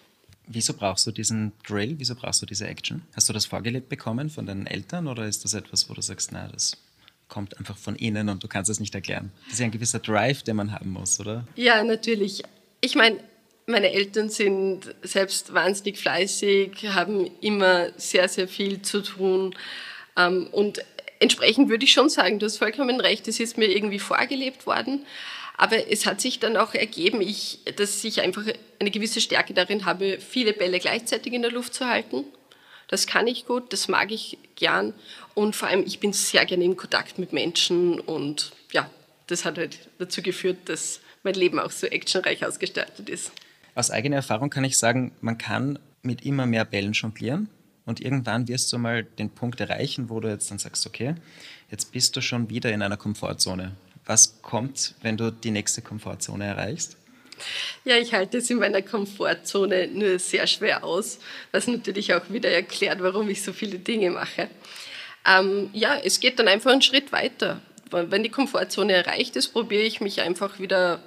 Wieso 0.47 0.75
brauchst 0.75 1.07
du 1.07 1.13
diesen 1.13 1.53
Drill? 1.67 1.95
Wieso 1.99 2.15
brauchst 2.15 2.43
du 2.43 2.47
diese 2.47 2.67
Action? 2.67 3.03
Hast 3.15 3.29
du 3.29 3.33
das 3.33 3.47
vorgelebt 3.47 3.89
bekommen 3.89 4.29
von 4.31 4.47
deinen 4.47 4.67
Eltern 4.67 5.07
oder 5.07 5.27
ist 5.27 5.45
das 5.45 5.55
etwas, 5.55 5.89
wo 5.89 5.95
du 5.95 6.03
sagst, 6.03 6.31
na, 6.33 6.49
das 6.49 6.77
kommt 7.31 7.57
einfach 7.57 7.79
von 7.79 7.97
innen 7.97 8.29
und 8.29 8.43
du 8.43 8.49
kannst 8.49 8.69
es 8.69 8.81
nicht 8.81 8.95
erklären. 8.95 9.33
Das 9.45 9.55
ist 9.55 9.61
ja 9.61 9.65
ein 9.65 9.71
gewisser 9.71 10.01
Drive, 10.01 10.43
den 10.43 10.57
man 10.57 10.73
haben 10.73 10.91
muss, 10.91 11.19
oder? 11.19 11.47
Ja, 11.57 11.83
natürlich. 11.83 12.43
Ich 12.83 12.95
meine, 12.95 13.21
meine 13.67 13.93
Eltern 13.93 14.29
sind 14.29 14.95
selbst 15.03 15.55
wahnsinnig 15.55 15.99
fleißig, 15.99 16.89
haben 16.89 17.31
immer 17.41 17.89
sehr, 17.97 18.29
sehr 18.29 18.49
viel 18.49 18.83
zu 18.83 19.01
tun. 19.01 19.55
Ähm, 20.17 20.49
und 20.53 20.85
entsprechend 21.21 21.71
würde 21.71 21.85
ich 21.85 21.93
schon 21.93 22.11
sagen, 22.11 22.39
du 22.39 22.47
hast 22.47 22.59
vollkommen 22.59 23.01
recht, 23.01 23.29
es 23.29 23.41
ist 23.41 23.57
mir 23.57 23.69
irgendwie 23.75 24.01
vorgelebt 24.01 24.67
worden. 24.67 25.07
Aber 25.57 25.91
es 25.91 26.07
hat 26.07 26.21
sich 26.21 26.41
dann 26.41 26.57
auch 26.57 26.75
ergeben, 26.75 27.21
ich, 27.21 27.61
dass 27.77 28.03
ich 28.03 28.23
einfach 28.23 28.45
eine 28.79 28.91
gewisse 28.91 29.21
Stärke 29.21 29.53
darin 29.55 29.85
habe, 29.85 30.19
viele 30.19 30.55
Bälle 30.55 30.79
gleichzeitig 30.79 31.33
in 31.33 31.43
der 31.43 31.51
Luft 31.51 31.75
zu 31.75 31.87
halten 31.87 32.25
das 32.91 33.07
kann 33.07 33.29
ich 33.29 33.47
gut, 33.47 33.73
das 33.73 33.87
mag 33.87 34.11
ich 34.11 34.37
gern 34.57 34.93
und 35.35 35.55
vor 35.55 35.69
allem 35.69 35.85
ich 35.87 36.01
bin 36.01 36.13
sehr 36.13 36.45
gerne 36.45 36.65
in 36.65 36.77
Kontakt 36.77 37.19
mit 37.19 37.33
Menschen 37.33 38.01
und 38.01 38.53
ja, 38.73 38.91
das 39.29 39.45
hat 39.45 39.59
halt 39.59 39.89
dazu 39.99 40.23
geführt, 40.23 40.69
dass 40.69 41.01
mein 41.23 41.35
Leben 41.35 41.61
auch 41.61 41.71
so 41.71 41.87
actionreich 41.87 42.45
ausgestaltet 42.45 43.09
ist. 43.09 43.31
Aus 43.77 43.93
eigener 43.93 44.17
Erfahrung 44.17 44.51
kann 44.51 44.65
ich 44.65 44.77
sagen, 44.77 45.13
man 45.21 45.39
kann 45.39 45.79
mit 46.03 46.27
immer 46.27 46.47
mehr 46.47 46.65
Bällen 46.65 46.93
jonglieren 46.93 47.49
und 47.87 48.01
irgendwann 48.01 48.49
wirst 48.49 48.73
du 48.73 48.79
mal 48.79 49.05
den 49.05 49.31
Punkt 49.31 49.61
erreichen, 49.61 50.11
wo 50.11 50.19
du 50.19 50.29
jetzt 50.29 50.51
dann 50.51 50.59
sagst, 50.59 50.85
okay, 50.85 51.15
jetzt 51.71 51.93
bist 51.93 52.17
du 52.17 52.21
schon 52.21 52.51
wieder 52.51 52.73
in 52.73 52.83
einer 52.83 52.97
Komfortzone. 52.97 53.77
Was 54.05 54.43
kommt, 54.43 54.97
wenn 55.03 55.17
du 55.17 55.31
die 55.31 55.53
nächste 55.53 55.81
Komfortzone 55.81 56.45
erreichst? 56.45 56.97
Ja, 57.85 57.97
ich 57.97 58.13
halte 58.13 58.39
es 58.39 58.51
in 58.51 58.59
meiner 58.59 58.83
Komfortzone 58.83 59.89
nur 59.89 60.19
sehr 60.19 60.47
schwer 60.47 60.85
aus, 60.85 61.19
was 61.53 61.67
natürlich 61.67 62.15
auch 62.15 62.29
wieder 62.29 62.51
erklärt, 62.51 63.03
warum 63.03 63.29
ich 63.29 63.43
so 63.43 63.53
viele 63.53 63.79
Dinge 63.79 64.11
mache. 64.11 64.49
Ähm, 65.27 65.71
ja, 65.73 65.99
es 66.03 66.21
geht 66.21 66.39
dann 66.39 66.49
einfach 66.49 66.73
einen 66.73 66.83
Schritt 66.83 67.13
weiter. 67.13 67.61
Wenn 67.91 68.23
die 68.23 68.29
Komfortzone 68.29 68.93
erreicht 68.93 69.37
ist, 69.37 69.49
probiere 69.49 69.83
ich 69.83 70.01
mich 70.01 70.21
einfach 70.21 70.61
wieder 70.61 71.03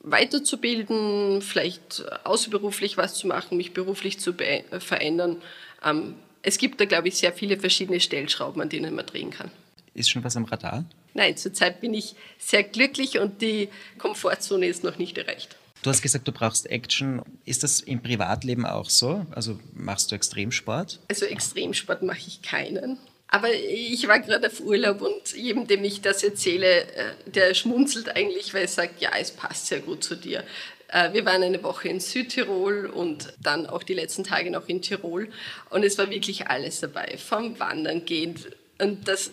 weiterzubilden, 0.00 1.40
vielleicht 1.40 2.04
außerberuflich 2.24 2.96
was 2.96 3.14
zu 3.14 3.26
machen, 3.26 3.56
mich 3.56 3.72
beruflich 3.72 4.20
zu 4.20 4.34
verändern. 4.34 5.40
Ähm, 5.82 6.14
es 6.42 6.58
gibt 6.58 6.80
da, 6.80 6.84
glaube 6.84 7.08
ich, 7.08 7.16
sehr 7.16 7.32
viele 7.32 7.58
verschiedene 7.58 8.00
Stellschrauben, 8.00 8.60
an 8.60 8.68
denen 8.68 8.94
man 8.94 9.06
drehen 9.06 9.30
kann. 9.30 9.50
Ist 9.94 10.10
schon 10.10 10.22
was 10.22 10.36
am 10.36 10.44
Radar? 10.44 10.84
Nein, 11.14 11.36
zurzeit 11.36 11.80
bin 11.80 11.94
ich 11.94 12.16
sehr 12.38 12.64
glücklich 12.64 13.18
und 13.18 13.40
die 13.40 13.68
Komfortzone 13.98 14.66
ist 14.66 14.84
noch 14.84 14.98
nicht 14.98 15.16
erreicht. 15.16 15.56
Du 15.84 15.90
hast 15.90 16.00
gesagt, 16.00 16.26
du 16.26 16.32
brauchst 16.32 16.70
Action. 16.70 17.20
Ist 17.44 17.62
das 17.62 17.80
im 17.80 18.02
Privatleben 18.02 18.64
auch 18.64 18.88
so? 18.88 19.26
Also 19.32 19.60
machst 19.74 20.10
du 20.10 20.14
Extremsport? 20.14 20.98
Also 21.08 21.26
Extremsport 21.26 22.02
mache 22.02 22.20
ich 22.26 22.40
keinen. 22.40 22.96
Aber 23.28 23.52
ich 23.52 24.08
war 24.08 24.18
gerade 24.20 24.46
auf 24.46 24.60
Urlaub 24.60 25.02
und 25.02 25.36
jedem, 25.36 25.66
dem 25.66 25.84
ich 25.84 26.00
das 26.00 26.24
erzähle, 26.24 26.84
äh, 26.84 27.12
der 27.26 27.52
schmunzelt 27.52 28.16
eigentlich, 28.16 28.54
weil 28.54 28.62
er 28.62 28.68
sagt, 28.68 29.02
ja, 29.02 29.10
es 29.20 29.32
passt 29.32 29.66
sehr 29.66 29.80
gut 29.80 30.02
zu 30.02 30.14
dir. 30.14 30.42
Äh, 30.88 31.12
wir 31.12 31.26
waren 31.26 31.42
eine 31.42 31.62
Woche 31.62 31.90
in 31.90 32.00
Südtirol 32.00 32.86
und 32.86 33.34
dann 33.42 33.66
auch 33.66 33.82
die 33.82 33.92
letzten 33.92 34.24
Tage 34.24 34.50
noch 34.50 34.66
in 34.68 34.80
Tirol. 34.80 35.28
Und 35.68 35.84
es 35.84 35.98
war 35.98 36.08
wirklich 36.08 36.46
alles 36.46 36.80
dabei, 36.80 37.18
vom 37.18 37.60
Wandern 37.60 38.06
gehen. 38.06 38.36
Und 38.80 39.06
das 39.06 39.32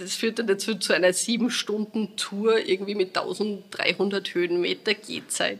das 0.00 0.14
führte 0.14 0.44
dazu 0.44 0.74
zu 0.74 0.92
einer 0.92 1.12
sieben 1.12 1.50
Stunden 1.50 2.16
Tour 2.16 2.58
irgendwie 2.66 2.94
mit 2.94 3.16
1300 3.16 4.34
Höhenmeter 4.34 4.94
Gehzeit. 4.94 5.58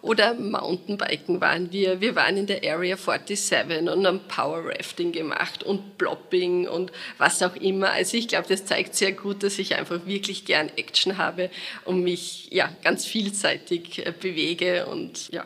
Oder 0.00 0.34
Mountainbiken 0.34 1.40
waren 1.40 1.72
wir. 1.72 2.00
Wir 2.00 2.14
waren 2.14 2.36
in 2.36 2.46
der 2.46 2.62
Area 2.62 2.96
47 2.96 3.88
und 3.88 4.06
haben 4.06 4.20
Power 4.28 4.64
Rafting 4.66 5.10
gemacht 5.10 5.64
und 5.64 5.98
Blopping 5.98 6.68
und 6.68 6.92
was 7.18 7.42
auch 7.42 7.56
immer. 7.56 7.90
Also 7.90 8.16
ich 8.16 8.28
glaube, 8.28 8.46
das 8.48 8.64
zeigt 8.64 8.94
sehr 8.94 9.10
gut, 9.10 9.42
dass 9.42 9.58
ich 9.58 9.74
einfach 9.74 10.06
wirklich 10.06 10.44
gern 10.44 10.70
Action 10.76 11.18
habe 11.18 11.50
und 11.84 12.04
mich 12.04 12.48
ja 12.52 12.70
ganz 12.84 13.06
vielseitig 13.06 14.06
äh, 14.06 14.12
bewege 14.12 14.86
und 14.86 15.30
ja. 15.30 15.44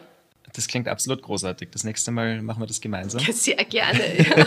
Das 0.53 0.69
klingt 0.69 0.87
absolut 0.87 1.23
großartig. 1.23 1.71
Das 1.71 1.85
nächste 1.85 2.11
Mal 2.11 2.43
machen 2.43 2.61
wir 2.61 2.67
das 2.67 2.83
gemeinsam. 2.83 3.21
Sehr 3.33 3.65
gerne. 3.65 4.19
Ja. 4.19 4.47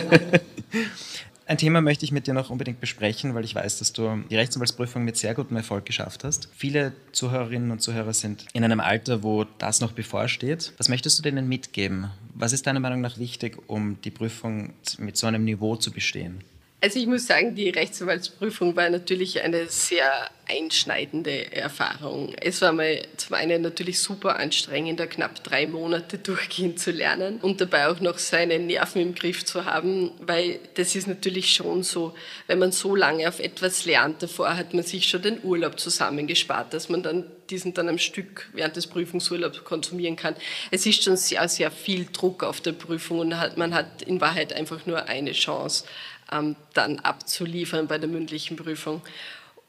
Ein 1.48 1.58
Thema 1.58 1.80
möchte 1.80 2.04
ich 2.04 2.10
mit 2.10 2.26
dir 2.26 2.34
noch 2.34 2.50
unbedingt 2.50 2.80
besprechen, 2.80 3.36
weil 3.36 3.44
ich 3.44 3.54
weiß, 3.54 3.78
dass 3.78 3.92
du 3.92 4.24
die 4.28 4.34
Rechtsanwaltsprüfung 4.34 5.04
mit 5.04 5.16
sehr 5.16 5.32
gutem 5.32 5.56
Erfolg 5.56 5.86
geschafft 5.86 6.24
hast. 6.24 6.48
Viele 6.56 6.92
Zuhörerinnen 7.12 7.70
und 7.70 7.80
Zuhörer 7.80 8.12
sind 8.14 8.46
in 8.52 8.64
einem 8.64 8.80
Alter, 8.80 9.22
wo 9.22 9.44
das 9.58 9.80
noch 9.80 9.92
bevorsteht. 9.92 10.72
Was 10.76 10.88
möchtest 10.88 11.20
du 11.20 11.22
denen 11.22 11.48
mitgeben? 11.48 12.10
Was 12.34 12.52
ist 12.52 12.66
deiner 12.66 12.80
Meinung 12.80 13.00
nach 13.00 13.18
wichtig, 13.18 13.58
um 13.68 14.00
die 14.02 14.10
Prüfung 14.10 14.72
mit 14.98 15.16
so 15.16 15.28
einem 15.28 15.44
Niveau 15.44 15.76
zu 15.76 15.92
bestehen? 15.92 16.42
Also 16.78 16.98
ich 16.98 17.06
muss 17.06 17.26
sagen, 17.26 17.54
die 17.54 17.70
Rechtsanwaltsprüfung 17.70 18.76
war 18.76 18.90
natürlich 18.90 19.42
eine 19.42 19.66
sehr 19.68 20.28
einschneidende 20.48 21.50
Erfahrung. 21.52 22.34
Es 22.40 22.60
war 22.60 22.72
mal 22.72 23.02
zum 23.16 23.34
einen 23.34 23.62
natürlich 23.62 23.98
super 23.98 24.38
anstrengend, 24.38 25.00
da 25.00 25.06
knapp 25.06 25.42
drei 25.42 25.66
Monate 25.66 26.18
durchgehend 26.22 26.78
zu 26.78 26.90
lernen 26.90 27.38
und 27.40 27.62
dabei 27.62 27.88
auch 27.88 28.00
noch 28.00 28.18
seine 28.18 28.58
Nerven 28.58 29.00
im 29.00 29.14
Griff 29.14 29.44
zu 29.44 29.64
haben, 29.64 30.12
weil 30.20 30.60
das 30.74 30.94
ist 30.94 31.08
natürlich 31.08 31.54
schon 31.54 31.82
so, 31.82 32.14
wenn 32.46 32.58
man 32.58 32.72
so 32.72 32.94
lange 32.94 33.26
auf 33.26 33.40
etwas 33.40 33.86
lernt, 33.86 34.22
davor 34.22 34.56
hat 34.56 34.74
man 34.74 34.84
sich 34.84 35.08
schon 35.08 35.22
den 35.22 35.42
Urlaub 35.42 35.80
zusammengespart, 35.80 36.74
dass 36.74 36.90
man 36.90 37.02
dann 37.02 37.24
diesen 37.50 37.74
dann 37.74 37.88
am 37.88 37.98
Stück 37.98 38.48
während 38.52 38.76
des 38.76 38.86
Prüfungsurlaubs 38.88 39.64
konsumieren 39.64 40.16
kann. 40.16 40.34
Es 40.70 40.84
ist 40.84 41.02
schon 41.02 41.16
sehr, 41.16 41.48
sehr 41.48 41.70
viel 41.70 42.06
Druck 42.12 42.42
auf 42.42 42.60
der 42.60 42.72
Prüfung 42.72 43.20
und 43.20 43.34
man 43.56 43.74
hat 43.74 44.02
in 44.02 44.20
Wahrheit 44.20 44.52
einfach 44.52 44.84
nur 44.86 45.06
eine 45.06 45.32
Chance 45.32 45.84
ähm, 46.32 46.56
dann 46.74 46.98
abzuliefern 47.00 47.86
bei 47.86 47.98
der 47.98 48.08
mündlichen 48.08 48.56
Prüfung. 48.56 49.02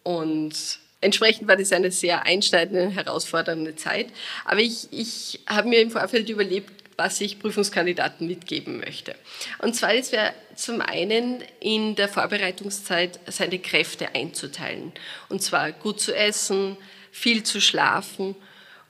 Und 0.04 0.80
entsprechend 1.02 1.48
war 1.48 1.58
das 1.58 1.72
eine 1.72 1.92
sehr 1.92 2.26
einschneidende, 2.26 2.90
herausfordernde 2.90 3.76
Zeit. 3.76 4.08
Aber 4.46 4.60
ich, 4.60 4.88
ich 4.92 5.40
habe 5.48 5.70
mir 5.70 5.82
im 5.82 5.92
Vorfeld 5.92 6.30
überlebt, 6.30 6.72
was 6.98 7.22
ich 7.22 7.40
Prüfungskandidaten 7.40 8.26
mitgeben 8.28 8.80
möchte. 8.80 9.16
Und 9.60 9.76
zwar 9.76 9.94
ist 9.94 10.12
wäre 10.12 10.34
zum 10.56 10.82
einen 10.82 11.44
in 11.60 11.96
der 11.96 12.10
Vorbereitungszeit 12.10 13.20
seine 13.28 13.60
Kräfte 13.60 14.16
einzuteilen. 14.16 14.92
Und 15.30 15.44
zwar 15.44 15.72
gut 15.72 16.02
zu 16.02 16.16
essen, 16.16 16.76
viel 17.12 17.44
zu 17.44 17.62
schlafen 17.62 18.36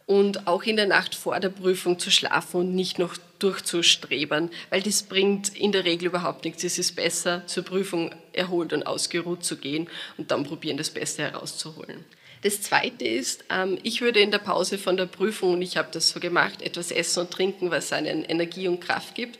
und 0.07 0.47
auch 0.47 0.63
in 0.63 0.77
der 0.77 0.87
Nacht 0.87 1.13
vor 1.13 1.39
der 1.39 1.49
Prüfung 1.49 1.99
zu 1.99 2.09
schlafen 2.09 2.61
und 2.61 2.73
nicht 2.73 2.97
noch 2.97 3.17
durchzustrebern, 3.39 4.49
weil 4.71 4.81
das 4.81 5.03
bringt 5.03 5.55
in 5.55 5.73
der 5.73 5.83
Regel 5.83 6.07
überhaupt 6.07 6.45
nichts. 6.45 6.63
Es 6.63 6.79
ist 6.79 6.95
besser, 6.95 7.45
zur 7.45 7.63
Prüfung 7.63 8.15
erholt 8.33 8.73
und 8.73 8.87
ausgeruht 8.87 9.43
zu 9.43 9.57
gehen 9.57 9.87
und 10.17 10.31
dann 10.31 10.45
probieren, 10.45 10.77
das 10.77 10.89
Beste 10.89 11.23
herauszuholen. 11.23 12.05
Das 12.41 12.61
Zweite 12.61 13.05
ist, 13.05 13.43
ähm, 13.49 13.77
ich 13.83 14.01
würde 14.01 14.21
in 14.21 14.31
der 14.31 14.37
Pause 14.37 14.77
von 14.77 14.95
der 14.95 15.07
Prüfung, 15.07 15.53
und 15.53 15.61
ich 15.61 15.75
habe 15.75 15.89
das 15.91 16.09
so 16.09 16.19
gemacht, 16.19 16.61
etwas 16.61 16.91
essen 16.91 17.21
und 17.21 17.31
trinken, 17.31 17.69
was 17.69 17.91
einen 17.91 18.23
Energie 18.23 18.69
und 18.69 18.79
Kraft 18.79 19.13
gibt, 19.13 19.39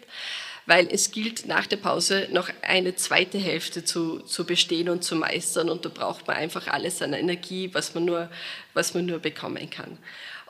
weil 0.65 0.88
es 0.91 1.12
gilt 1.12 1.45
nach 1.45 1.65
der 1.65 1.77
Pause 1.77 2.27
noch 2.32 2.49
eine 2.62 2.95
zweite 2.95 3.38
Hälfte 3.38 3.86
zu, 3.86 4.19
zu 4.19 4.45
bestehen 4.45 4.89
und 4.89 5.03
zu 5.03 5.15
meistern 5.15 5.69
und 5.69 5.86
da 5.86 5.89
braucht 5.89 6.27
man 6.27 6.36
einfach 6.36 6.67
alles 6.67 7.01
an 7.01 7.13
Energie, 7.13 7.69
was 7.71 7.95
man 7.95 8.03
nur, 8.03 8.30
was 8.73 8.93
man 8.93 9.06
nur 9.06 9.19
bekommen 9.19 9.69
kann. 9.69 9.97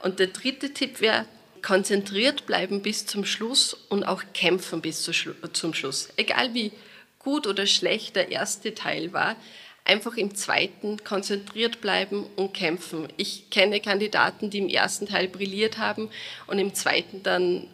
Und 0.02 0.20
der 0.20 0.28
dritte 0.28 0.74
Tipp 0.74 1.02
wäre, 1.02 1.26
konzentriert 1.62 2.46
bleiben 2.46 2.82
bis 2.82 3.06
zum 3.06 3.26
Schluss 3.26 3.74
und 3.90 4.04
auch 4.04 4.24
kämpfen 4.34 4.82
bis 4.82 5.04
zum 5.04 5.74
Schluss. 5.74 6.10
Egal 6.16 6.54
wie 6.54 6.72
gut 7.20 7.48
oder 7.48 7.66
schlecht 7.66 8.16
der 8.16 8.32
erste 8.32 8.74
Teil 8.74 9.12
war, 9.12 9.36
einfach 9.84 10.16
im 10.18 10.36
zweiten 10.36 11.04
konzentriert 11.04 11.82
bleiben 11.82 12.26
und 12.36 12.54
kämpfen. 12.54 13.08
Ich 13.18 13.50
kenne 13.50 13.80
Kandidaten, 13.80 14.50
die 14.50 14.60
im 14.60 14.70
ersten 14.70 15.08
Teil 15.08 15.28
brilliert 15.28 15.78
haben 15.78 16.10
und 16.46 16.60
im 16.60 16.74
zweiten 16.74 17.24
dann 17.24 17.68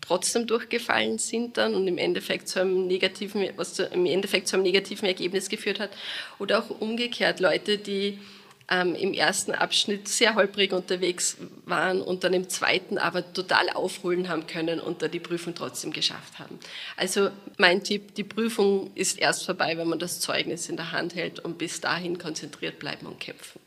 trotzdem 0.00 0.46
durchgefallen 0.46 1.18
sind 1.18 1.56
dann 1.56 1.74
und 1.74 1.88
im 1.88 1.96
Endeffekt 1.96 2.48
zu 2.48 2.60
einem 2.60 2.86
negativen, 2.86 3.48
was 3.56 3.78
im 3.78 4.04
Endeffekt 4.06 4.48
zu 4.48 4.56
einem 4.56 4.64
negativen 4.64 5.06
Ergebnis 5.06 5.48
geführt 5.48 5.80
hat. 5.80 5.90
Oder 6.38 6.58
auch 6.58 6.80
umgekehrt 6.80 7.40
Leute, 7.40 7.78
die 7.78 8.18
ähm, 8.70 8.94
im 8.94 9.12
ersten 9.12 9.52
Abschnitt 9.52 10.08
sehr 10.08 10.34
holprig 10.34 10.72
unterwegs 10.72 11.36
waren 11.66 12.00
und 12.00 12.24
dann 12.24 12.32
im 12.32 12.48
zweiten 12.48 12.98
aber 12.98 13.32
total 13.32 13.70
aufholen 13.70 14.28
haben 14.28 14.46
können 14.46 14.80
und 14.80 15.02
da 15.02 15.08
die 15.08 15.20
Prüfung 15.20 15.54
trotzdem 15.54 15.92
geschafft 15.92 16.38
haben. 16.38 16.58
Also 16.96 17.30
mein 17.58 17.84
Tipp, 17.84 18.14
die 18.14 18.24
Prüfung 18.24 18.90
ist 18.94 19.18
erst 19.18 19.44
vorbei, 19.44 19.76
wenn 19.76 19.88
man 19.88 19.98
das 19.98 20.20
Zeugnis 20.20 20.68
in 20.68 20.76
der 20.76 20.92
Hand 20.92 21.14
hält 21.14 21.40
und 21.40 21.58
bis 21.58 21.80
dahin 21.80 22.18
konzentriert 22.18 22.78
bleiben 22.78 23.06
und 23.06 23.20
kämpfen. 23.20 23.60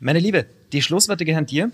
Meine 0.00 0.18
Liebe, 0.18 0.46
die 0.72 0.82
Schlussworte 0.82 1.24
gehören 1.24 1.46
dir. 1.46 1.70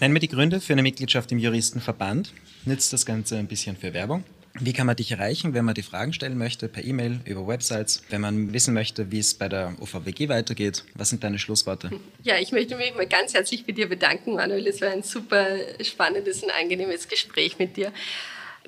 Nenn 0.00 0.12
mir 0.12 0.20
die 0.20 0.28
Gründe 0.28 0.60
für 0.60 0.72
eine 0.72 0.82
Mitgliedschaft 0.82 1.30
im 1.32 1.38
Juristenverband. 1.38 2.32
Nützt 2.64 2.92
das 2.92 3.04
Ganze 3.04 3.36
ein 3.36 3.46
bisschen 3.46 3.76
für 3.76 3.92
Werbung. 3.92 4.24
Wie 4.60 4.72
kann 4.74 4.86
man 4.86 4.96
dich 4.96 5.10
erreichen, 5.10 5.54
wenn 5.54 5.64
man 5.64 5.74
die 5.74 5.82
Fragen 5.82 6.12
stellen 6.12 6.36
möchte? 6.36 6.68
Per 6.68 6.84
E-Mail, 6.84 7.20
über 7.24 7.46
Websites, 7.46 8.02
wenn 8.10 8.20
man 8.20 8.52
wissen 8.52 8.74
möchte, 8.74 9.10
wie 9.10 9.18
es 9.18 9.32
bei 9.32 9.48
der 9.48 9.74
OVWG 9.80 10.28
weitergeht? 10.28 10.84
Was 10.94 11.08
sind 11.08 11.24
deine 11.24 11.38
Schlussworte? 11.38 11.90
Ja, 12.22 12.38
ich 12.38 12.52
möchte 12.52 12.76
mich 12.76 12.94
mal 12.94 13.06
ganz 13.06 13.34
herzlich 13.34 13.66
bei 13.66 13.72
dir 13.72 13.88
bedanken, 13.88 14.34
Manuel. 14.34 14.64
Es 14.68 14.80
war 14.80 14.90
ein 14.90 15.02
super 15.02 15.44
spannendes 15.82 16.42
und 16.44 16.50
angenehmes 16.50 17.08
Gespräch 17.08 17.58
mit 17.58 17.76
dir. 17.76 17.92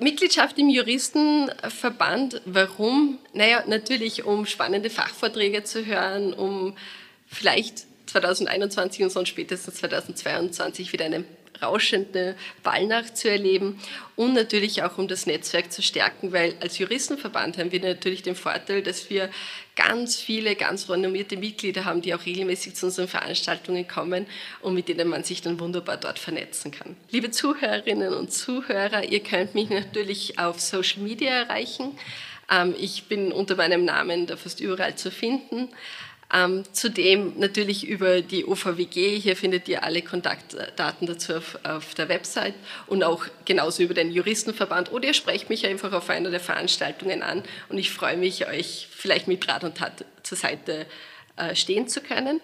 Mitgliedschaft 0.01 0.57
im 0.59 0.69
Juristenverband, 0.69 2.41
warum? 2.45 3.19
Naja, 3.33 3.63
natürlich, 3.65 4.25
um 4.25 4.45
spannende 4.45 4.89
Fachvorträge 4.89 5.63
zu 5.63 5.85
hören, 5.85 6.33
um 6.33 6.75
vielleicht 7.27 7.85
2021 8.07 9.03
und 9.03 9.09
sonst 9.09 9.29
spätestens 9.29 9.75
2022 9.75 10.91
wieder 10.91 11.05
einen 11.05 11.25
rauschende 11.61 12.35
Ballnacht 12.63 13.17
zu 13.17 13.29
erleben 13.29 13.79
und 14.15 14.33
natürlich 14.33 14.83
auch 14.83 14.97
um 14.97 15.07
das 15.07 15.25
Netzwerk 15.25 15.71
zu 15.71 15.81
stärken, 15.81 16.31
weil 16.31 16.55
als 16.61 16.77
Juristenverband 16.77 17.57
haben 17.57 17.71
wir 17.71 17.81
natürlich 17.81 18.23
den 18.23 18.35
Vorteil, 18.35 18.81
dass 18.81 19.09
wir 19.09 19.29
ganz 19.75 20.15
viele 20.15 20.55
ganz 20.55 20.89
renommierte 20.89 21.37
Mitglieder 21.37 21.85
haben, 21.85 22.01
die 22.01 22.13
auch 22.13 22.25
regelmäßig 22.25 22.75
zu 22.75 22.87
unseren 22.87 23.07
Veranstaltungen 23.07 23.87
kommen 23.87 24.25
und 24.61 24.73
mit 24.73 24.87
denen 24.87 25.07
man 25.07 25.23
sich 25.23 25.41
dann 25.41 25.59
wunderbar 25.59 25.97
dort 25.97 26.19
vernetzen 26.19 26.71
kann. 26.71 26.95
Liebe 27.11 27.31
Zuhörerinnen 27.31 28.13
und 28.13 28.31
Zuhörer, 28.31 29.03
ihr 29.03 29.21
könnt 29.21 29.53
mich 29.53 29.69
natürlich 29.69 30.39
auf 30.39 30.59
Social 30.59 31.01
Media 31.03 31.31
erreichen. 31.31 31.97
Ähm, 32.49 32.75
ich 32.79 33.05
bin 33.05 33.31
unter 33.31 33.55
meinem 33.55 33.85
Namen 33.85 34.27
da 34.27 34.37
fast 34.37 34.59
überall 34.59 34.95
zu 34.95 35.11
finden. 35.11 35.69
Ähm, 36.35 36.63
zudem 36.73 37.39
natürlich 37.39 37.87
über 37.87 38.21
die 38.21 38.45
OVWG, 38.45 39.19
hier 39.19 39.37
findet 39.37 39.69
ihr 39.69 39.83
alle 39.83 40.01
Kontaktdaten 40.01 41.07
dazu 41.07 41.35
auf, 41.35 41.57
auf, 41.63 41.95
der 41.95 42.09
Website 42.09 42.55
und 42.87 43.05
auch 43.05 43.25
genauso 43.45 43.83
über 43.83 43.93
den 43.93 44.11
Juristenverband 44.11 44.91
oder 44.91 45.07
ihr 45.07 45.13
sprecht 45.13 45.49
mich 45.49 45.65
einfach 45.65 45.93
auf 45.93 46.09
einer 46.09 46.31
der 46.31 46.41
Veranstaltungen 46.41 47.23
an 47.23 47.41
und 47.69 47.77
ich 47.77 47.89
freue 47.89 48.17
mich, 48.17 48.47
euch 48.47 48.89
vielleicht 48.91 49.29
mit 49.29 49.47
Rat 49.47 49.63
und 49.63 49.77
Tat 49.77 50.03
zur 50.23 50.37
Seite 50.37 50.85
äh, 51.37 51.55
stehen 51.55 51.87
zu 51.87 52.01
können. 52.01 52.41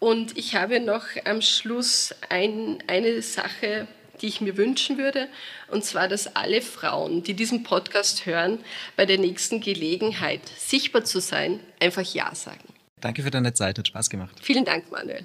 Und 0.00 0.36
ich 0.36 0.54
habe 0.54 0.78
noch 0.78 1.04
am 1.24 1.40
Schluss 1.40 2.14
ein, 2.28 2.82
eine 2.88 3.22
Sache 3.22 3.86
die 4.20 4.26
ich 4.26 4.42
mir 4.42 4.58
wünschen 4.58 4.98
würde. 4.98 5.28
Und 5.68 5.82
zwar, 5.82 6.06
dass 6.06 6.36
alle 6.36 6.60
Frauen, 6.60 7.22
die 7.22 7.32
diesen 7.32 7.62
Podcast 7.62 8.26
hören, 8.26 8.58
bei 8.94 9.06
der 9.06 9.16
nächsten 9.16 9.62
Gelegenheit 9.62 10.42
sichtbar 10.58 11.04
zu 11.04 11.22
sein, 11.22 11.58
einfach 11.80 12.02
Ja 12.02 12.34
sagen. 12.34 12.79
Danke 13.00 13.22
für 13.22 13.30
deine 13.30 13.54
Zeit, 13.54 13.78
hat 13.78 13.86
Spaß 13.86 14.10
gemacht. 14.10 14.36
Vielen 14.40 14.64
Dank, 14.64 14.84
Manuel. 14.90 15.20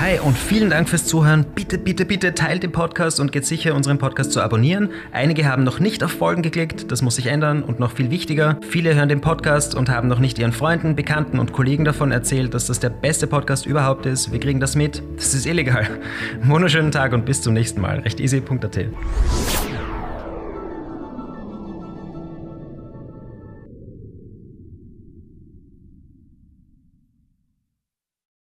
Hi 0.00 0.18
und 0.20 0.38
vielen 0.38 0.70
Dank 0.70 0.88
fürs 0.88 1.06
Zuhören. 1.06 1.44
Bitte, 1.54 1.76
bitte, 1.76 2.04
bitte 2.04 2.34
teilt 2.34 2.62
den 2.62 2.70
Podcast 2.70 3.18
und 3.18 3.32
geht 3.32 3.44
sicher, 3.44 3.74
unseren 3.74 3.98
Podcast 3.98 4.32
zu 4.32 4.40
abonnieren. 4.40 4.90
Einige 5.12 5.46
haben 5.46 5.64
noch 5.64 5.80
nicht 5.80 6.04
auf 6.04 6.12
Folgen 6.12 6.42
geklickt, 6.42 6.90
das 6.92 7.02
muss 7.02 7.16
sich 7.16 7.26
ändern 7.26 7.62
und 7.62 7.80
noch 7.80 7.92
viel 7.92 8.10
wichtiger, 8.10 8.58
viele 8.62 8.94
hören 8.94 9.08
den 9.08 9.20
Podcast 9.20 9.74
und 9.74 9.88
haben 9.88 10.06
noch 10.06 10.20
nicht 10.20 10.38
ihren 10.38 10.52
Freunden, 10.52 10.94
Bekannten 10.94 11.38
und 11.38 11.52
Kollegen 11.52 11.84
davon 11.84 12.12
erzählt, 12.12 12.54
dass 12.54 12.66
das 12.66 12.78
der 12.78 12.90
beste 12.90 13.26
Podcast 13.26 13.66
überhaupt 13.66 14.06
ist. 14.06 14.32
Wir 14.32 14.40
kriegen 14.40 14.60
das 14.60 14.76
mit. 14.76 15.02
Das 15.16 15.34
ist 15.34 15.46
illegal. 15.46 15.86
Wunderschönen 16.42 16.92
Tag 16.92 17.12
und 17.12 17.24
bis 17.24 17.42
zum 17.42 17.54
nächsten 17.54 17.80
Mal. 17.80 17.98
Recht 18.00 18.20
easy.at. 18.20 18.78